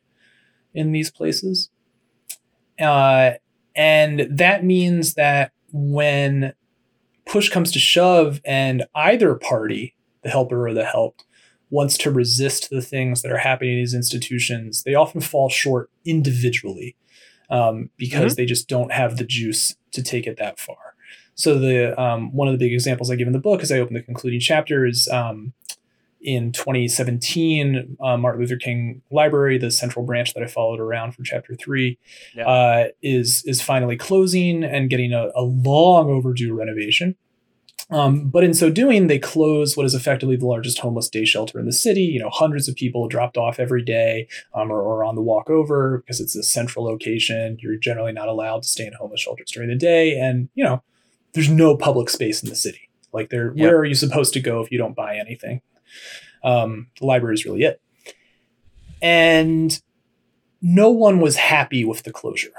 [0.73, 1.69] in these places.
[2.79, 3.33] Uh,
[3.75, 6.55] and that means that when
[7.27, 11.25] push comes to shove and either party, the helper or the helped,
[11.71, 15.91] wants to resist the things that are happening in these institutions, they often fall short
[16.05, 16.97] individually
[17.51, 20.95] um, because they just don't have the juice to take it that far.
[21.35, 23.79] So the um, one of the big examples I give in the book, as I
[23.79, 25.53] open the concluding chapter, is um,
[26.23, 31.23] in 2017, uh, Martin Luther King Library, the central branch that I followed around for
[31.23, 31.99] chapter three,
[32.35, 32.49] Yeah.
[32.49, 37.17] uh, is is finally closing and getting a, a long overdue renovation.
[37.89, 41.61] Um, but in so doing, they close what is effectively the largest homeless day shelter
[41.61, 42.03] in the city.
[42.03, 45.49] You know, hundreds of people dropped off every day um, or, or on the walk
[45.51, 47.59] over because it's a central location.
[47.61, 50.83] You're generally not allowed to stay in homeless shelters during the day, and you know,
[51.33, 52.89] there's no public space in the city.
[53.13, 53.57] Like, there, Yep.
[53.59, 55.61] where are you supposed to go if you don't buy anything?
[56.43, 57.81] Um, the library is really it,
[59.01, 59.81] and
[60.61, 62.51] no one was happy with the closure.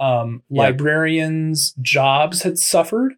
[0.00, 0.58] Um, Yep.
[0.58, 3.14] Librarians' jobs had suffered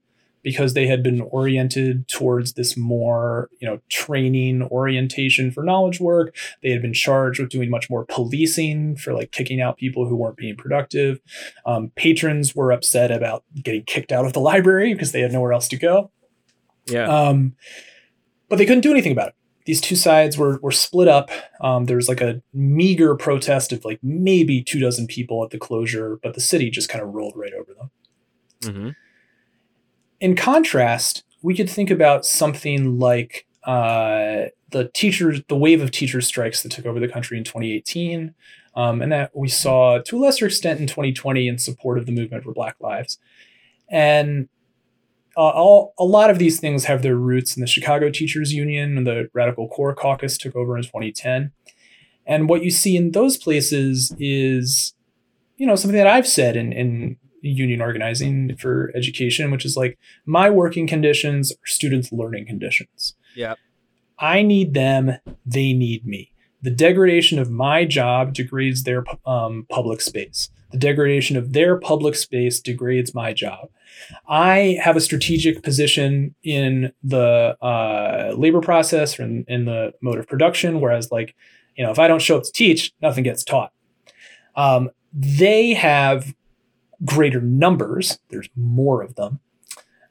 [0.47, 6.37] because they had been oriented towards this more, you know, training orientation for knowledge work.
[6.63, 10.15] They had been charged with doing much more policing for like kicking out people who
[10.15, 11.19] weren't being productive.
[11.67, 15.53] Um, patrons were upset about getting kicked out of the library because they had nowhere
[15.53, 16.13] else to go.
[16.87, 17.09] Yeah.
[17.09, 17.57] Um,
[18.49, 19.35] but they couldn't do anything about it.
[19.65, 21.29] These two sides were were split up.
[21.61, 25.59] Um, there was like a meager protest of like maybe two dozen people at the
[25.59, 27.91] closure, but the city just kind of rolled right over them.
[28.63, 28.91] hmm
[30.21, 36.21] In contrast, we could think about something like uh, the teachers, the wave of teacher
[36.21, 38.35] strikes that took over the country in 2018,
[38.75, 42.13] um, and that we saw to a lesser extent in 2020 in support of the
[42.13, 43.19] movement for Black Lives.
[43.89, 44.49] And
[45.37, 48.97] uh, all, a lot of these things have their roots in the Chicago Teachers Union
[48.97, 51.53] and the Radical Core Caucus took over in 2010.
[52.27, 54.95] And what you see in those places is,
[55.57, 57.19] you know, something that I've said in, in
[57.49, 63.15] union organizing for education, which is like my working conditions are students' learning conditions.
[63.35, 63.55] Yeah.
[64.19, 66.33] I need them, they need me.
[66.63, 70.49] The degradation of my job degrades their um, public space.
[70.73, 73.69] The degradation of their public space degrades my job.
[74.29, 80.19] I have a strategic position in the uh, labor process or in, in the mode
[80.19, 81.37] of production, whereas, like,
[81.77, 83.73] you know, if I don't show up to teach, nothing gets taught.
[84.57, 86.35] Um, they have
[87.05, 89.41] greater numbers, there's more of them.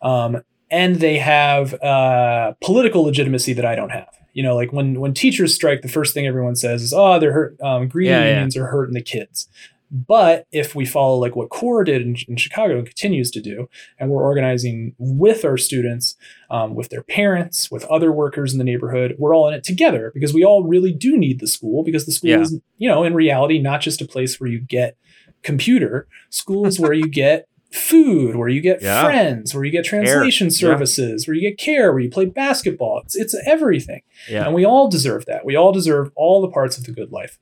[0.01, 0.41] Um,
[0.71, 4.09] and they have uh, political legitimacy that I don't have.
[4.33, 7.31] You know, like when when teachers strike, the first thing everyone says is, "Oh, they're
[7.31, 7.61] hurt.
[7.61, 8.29] Um, greedy Yeah, yeah.
[8.31, 9.47] unions are hurting the kids."
[9.91, 13.69] But if we follow like what CORE did in, in Chicago and continues to do,
[13.99, 16.15] and we're organizing with our students,
[16.49, 20.11] um, with their parents, with other workers in the neighborhood, we're all in it together
[20.13, 22.41] because we all really do need the school because the school Yeah.
[22.41, 24.97] is, you know, in reality, not just a place where you get
[25.45, 26.07] computer.
[26.29, 29.03] School is where you get food, where you get Yeah.
[29.03, 30.51] friends, where you get translation Yeah.
[30.51, 33.01] services, where you get care, where you play basketball.
[33.03, 34.01] It's, it's everything.
[34.29, 34.45] Yeah.
[34.45, 35.45] And we all deserve that.
[35.45, 37.37] We all deserve all the parts of the good life.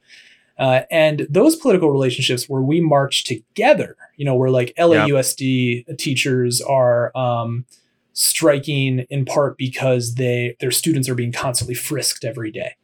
[0.58, 6.62] Uh, and those political relationships where we march together, you know, where like LAUSD teachers
[6.62, 7.66] are um,
[8.14, 12.76] striking in part because they their students are being constantly frisked every day.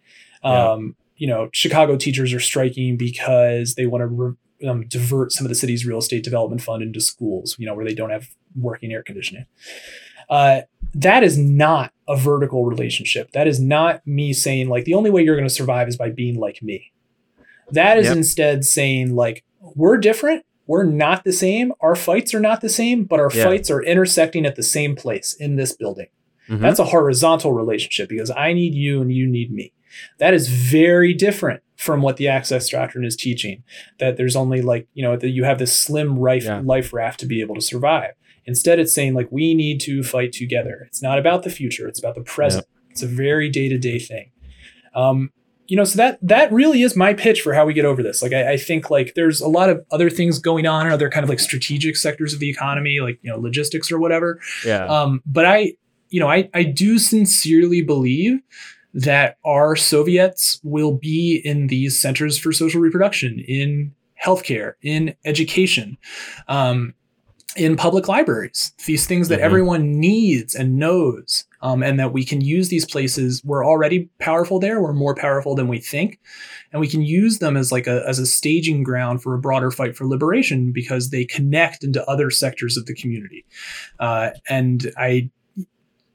[0.44, 0.72] Yeah.
[0.72, 4.36] Um, You know, Chicago teachers are striking because they want to re-
[4.68, 7.86] um, divert some of the city's real estate development fund into schools, you know, where
[7.86, 8.30] they don't have
[8.60, 9.46] working air conditioning.
[10.30, 10.62] Uh,
[10.94, 13.32] that is not a vertical relationship.
[13.32, 16.10] That is not me saying like the only way you're going to survive is by
[16.12, 16.92] being like me.
[17.72, 18.18] That is Yep.
[18.18, 19.44] instead saying like
[19.76, 23.44] we're different, we're not the same, our fights are not the same, but our Yeah.
[23.44, 26.08] fights are intersecting at the same place in this building.
[26.48, 26.60] Mhm.
[26.62, 29.72] That's a horizontal relationship because I need you and you need me.
[30.20, 33.64] That is very different from what the access doctrine is teaching.
[34.00, 36.62] That there's only like, you know, that you have this slim life, Yeah.
[36.64, 38.12] life raft to be able to survive.
[38.46, 40.86] Instead, it's saying like we need to fight together.
[40.88, 42.66] It's not about the future, it's about the present.
[42.90, 44.32] It's a very day-to-day thing.
[44.96, 45.32] Um,
[45.68, 48.24] you know, so that that really is my pitch for how we get over this.
[48.24, 51.12] Like I, I think like there's a lot of other things going on in other
[51.12, 54.40] kind of like strategic sectors of the economy, like you know, logistics or whatever.
[54.66, 54.86] yeah.
[54.88, 55.74] Um, but I,
[56.10, 58.40] you know, I, I do sincerely believe
[58.94, 63.94] that our Soviets will be in these centers for social reproduction, in
[64.24, 65.98] healthcare, in education,
[66.48, 66.94] um,
[67.56, 69.44] in public libraries, these things that Mhm.
[69.44, 73.42] everyone needs and knows, um, and that we can use these places.
[73.44, 74.82] We're already powerful there.
[74.82, 76.20] We're more powerful than we think.
[76.72, 79.72] And we can use them as like a, as a staging ground for a broader
[79.72, 83.46] fight for liberation because they connect into other sectors of the community.
[84.00, 85.32] Uh, and I,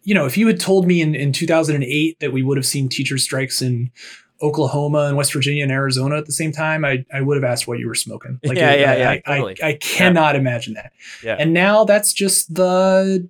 [0.04, 2.88] you know, if you had told me in, in 2008 that we would have seen
[2.88, 3.90] teacher strikes in
[4.42, 7.66] Oklahoma and West Virginia and Arizona at the same time, I, I would have asked
[7.66, 8.38] what you were smoking.
[8.42, 9.56] Yeah, I- yeah, I, yeah, I, totally.
[9.62, 10.92] I, I cannot imagine that.
[11.22, 11.36] Yeah.
[11.38, 13.26] And now that's just the,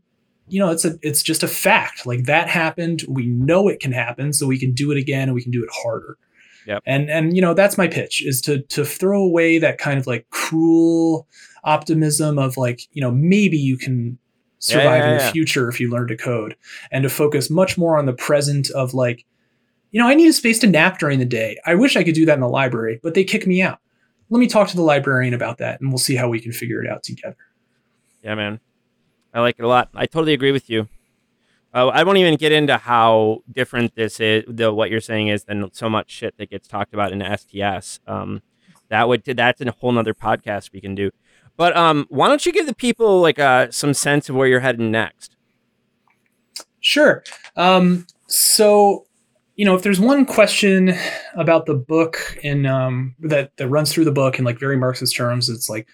[0.49, 2.05] you know, it's a, it's just a fact.
[2.07, 3.05] Like that happened.
[3.09, 5.63] We know it can happen, so we can do it again and we can do
[5.63, 6.19] it harder.
[6.67, 6.83] Yep.
[6.87, 10.07] And and you know that's my pitch is to to throw away that kind of
[10.07, 11.29] like cruel
[11.63, 14.24] optimism of like you know maybe you can Yeah,
[14.59, 15.32] survive yeah, in the yeah.
[15.32, 16.56] future if you learn to code
[16.90, 19.24] and to focus much more on the present of like
[19.90, 22.14] you know i need a space to nap during the day i wish i could
[22.14, 23.78] do that in the library but they kick me out
[24.31, 26.82] let me talk to the librarian about that and we'll see how we can figure
[26.82, 27.36] it out together
[28.22, 28.60] Yeah, man.
[29.32, 29.90] I like it a lot.
[29.94, 30.89] I totally agree with you.
[31.74, 35.44] Uh, I won't even get into how different this is, the what you're saying is,
[35.44, 37.98] than so much shit that gets talked about in STS.
[38.06, 38.43] Um,
[38.89, 41.10] that would that's a whole nother podcast we can do.
[41.56, 44.60] But um, why don't you give the people like uh, some sense of where you're
[44.60, 45.36] heading next?
[46.81, 47.22] Sure.
[47.56, 49.06] Um, so,
[49.56, 50.94] you know, if there's one question
[51.35, 55.14] about the book and um, that that runs through the book in like very Marxist
[55.16, 55.86] terms, it's like,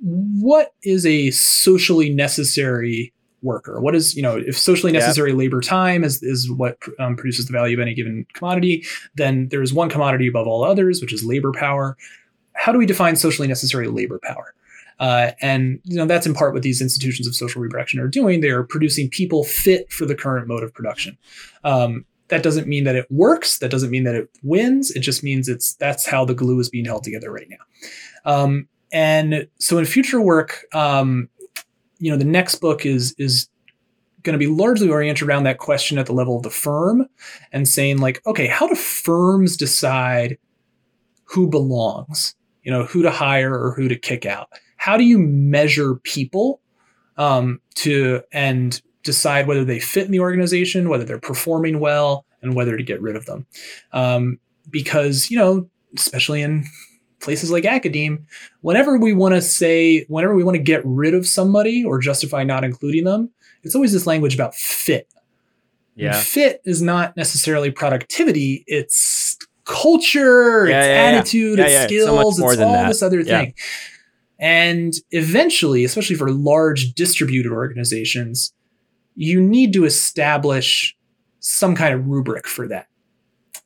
[0.00, 3.12] what is a socially necessary
[3.42, 3.80] worker?
[3.80, 4.98] What is you know, if socially Yeah.
[4.98, 8.84] necessary labor time is is what um, produces the value of any given commodity,
[9.14, 11.96] then there is one commodity above all others, which is labor power.
[12.54, 14.52] How do we define socially necessary labor power?
[15.00, 18.40] Uh, and you know that's in part what these institutions of social reproduction are doing.
[18.40, 21.16] They are producing people fit for the current mode of production.
[21.64, 23.58] Um, that doesn't mean that it works.
[23.58, 24.90] That doesn't mean that it wins.
[24.90, 28.30] It just means it's that's how the glue is being held together right now.
[28.30, 31.28] Um, and so in future work, um,
[31.98, 33.48] you know, the next book is is
[34.22, 37.06] going to be largely oriented around that question at the level of the firm
[37.52, 40.36] and saying like, okay, how do firms decide
[41.24, 42.34] who belongs?
[42.62, 44.50] You know, who to hire or who to kick out?
[44.80, 46.62] How do you measure people
[47.18, 52.54] um, to and decide whether they fit in the organization, whether they're performing well, and
[52.54, 53.46] whether to get rid of them?
[53.92, 54.38] Um,
[54.70, 56.64] because you know, especially in
[57.20, 58.26] places like academe,
[58.62, 62.42] whenever we want to say, whenever we want to get rid of somebody or justify
[62.42, 63.28] not including them,
[63.62, 65.06] it's always this language about fit.
[65.98, 71.74] And Yeah, fit is not necessarily productivity, it's culture, Yeah, it's yeah, attitude, Yeah, it's
[71.82, 72.88] so skills, more it's all that.
[72.88, 73.54] this other thing.
[74.40, 78.52] And eventually, especially for large distributed organizations,
[79.14, 80.96] you need to establish
[81.40, 82.86] some kind of rubric for that.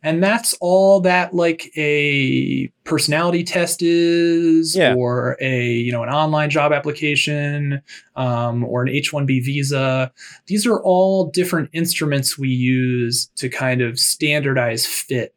[0.03, 4.95] And that's all that like a personality test is, Yeah.
[4.95, 7.81] or a you know an online job application,
[8.15, 10.13] um, or an H-1B visa.
[10.47, 15.35] These are all different instruments we use to kind of standardize fit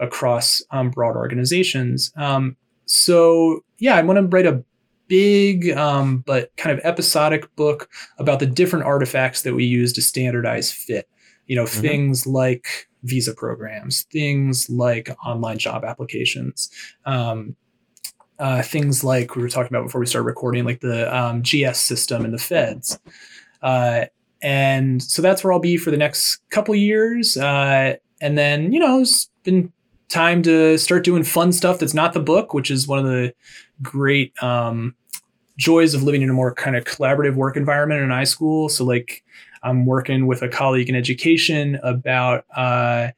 [0.00, 2.10] across um, broad organizations.
[2.16, 2.56] Um,
[2.86, 4.64] so yeah, I want to write a
[5.08, 10.02] big um, but kind of episodic book about the different artifacts that we use to
[10.02, 11.08] standardize fit.
[11.46, 11.80] You know, mm-hmm.
[11.80, 16.70] things like visa programs, things like online job applications,
[17.06, 17.56] um,
[18.38, 21.78] uh, things like we were talking about before we started recording, like the um, GS
[21.78, 22.98] system and the feds.
[23.62, 24.04] Uh,
[24.42, 27.36] and so that's where I'll be for the next couple years.
[27.36, 29.72] Uh, and then, you know, it's been
[30.08, 33.34] time to start doing fun stuff that's not the book, which is one of the
[33.82, 34.94] great um,
[35.56, 38.70] joys of living in a more kind of collaborative work environment in iSchool.
[38.70, 39.22] So, like,
[39.62, 43.08] I'm working with a colleague in education about uh,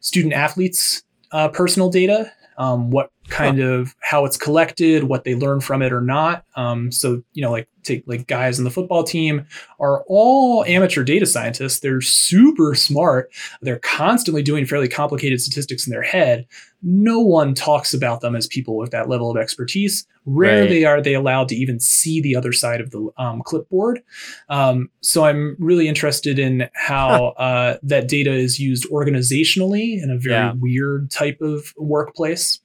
[0.00, 3.66] student athletes' uh, personal data, um, what kind huh.
[3.66, 6.44] of how it's collected, what they learn from it or not.
[6.54, 9.46] Um, so you know, like take like guys in the football team
[9.80, 11.80] are all amateur data scientists.
[11.80, 13.32] They're super smart.
[13.62, 16.46] They're constantly doing fairly complicated statistics in their head.
[16.82, 20.06] No one talks about them as people with that level of expertise.
[20.26, 20.90] Rarely right.
[20.90, 24.02] are they allowed to even see the other side of the um, clipboard.
[24.48, 30.18] Um, so I'm really interested in how uh, that data is used organizationally in a
[30.18, 30.52] very yeah.
[30.58, 32.60] weird type of workplace.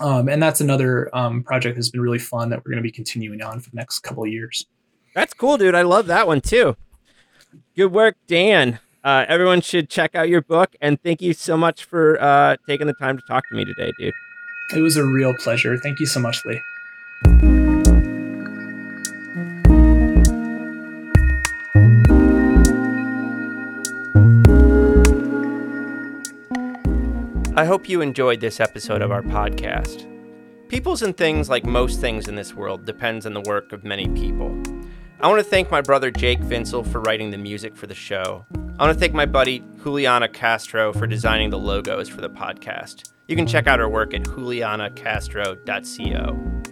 [0.00, 2.90] Um, and that's another um, project that's been really fun that we're going to be
[2.90, 4.66] continuing on for the next couple of years.
[5.14, 5.74] That's cool, dude.
[5.74, 6.76] I love that one too.
[7.76, 8.78] Good work, Dan.
[9.02, 12.86] Uh, everyone should check out your book, and thank you so much for uh, taking
[12.86, 14.12] the time to talk to me today, dude.
[14.74, 15.76] It was a real pleasure.
[15.78, 17.69] Thank you so much, Lee.
[27.60, 30.08] I hope you enjoyed this episode of our podcast.
[30.68, 34.08] Peoples and things, like most things in this world, depends on the work of many
[34.08, 34.58] people.
[35.20, 38.46] I want to thank my brother Jake Vinsel for writing the music for the show.
[38.78, 43.12] I want to thank my buddy Juliana Castro for designing the logos for the podcast.
[43.28, 46.62] You can check out her work at julianacastro.co.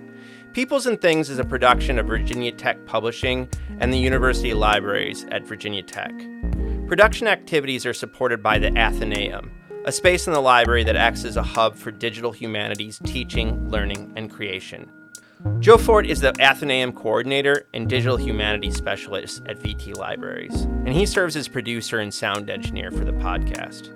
[0.55, 3.47] Peoples and Things is a production of Virginia Tech Publishing
[3.79, 6.15] and the University Libraries at Virginia Tech.
[6.87, 9.53] Production activities are supported by the Athenaeum,
[9.85, 14.11] a space in the library that acts as a hub for digital humanities teaching, learning,
[14.17, 14.91] and creation.
[15.61, 21.07] Joe Ford is the Athenaeum coordinator and digital humanities specialist at VT Libraries, and he
[21.07, 23.95] serves as producer and sound engineer for the podcast.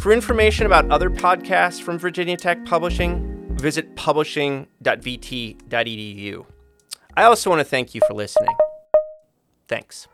[0.00, 6.46] For information about other podcasts from Virginia Tech Publishing, visit publishing.vt.edu.
[7.16, 8.54] I also want to thank you for listening.
[9.68, 10.08] Thanks.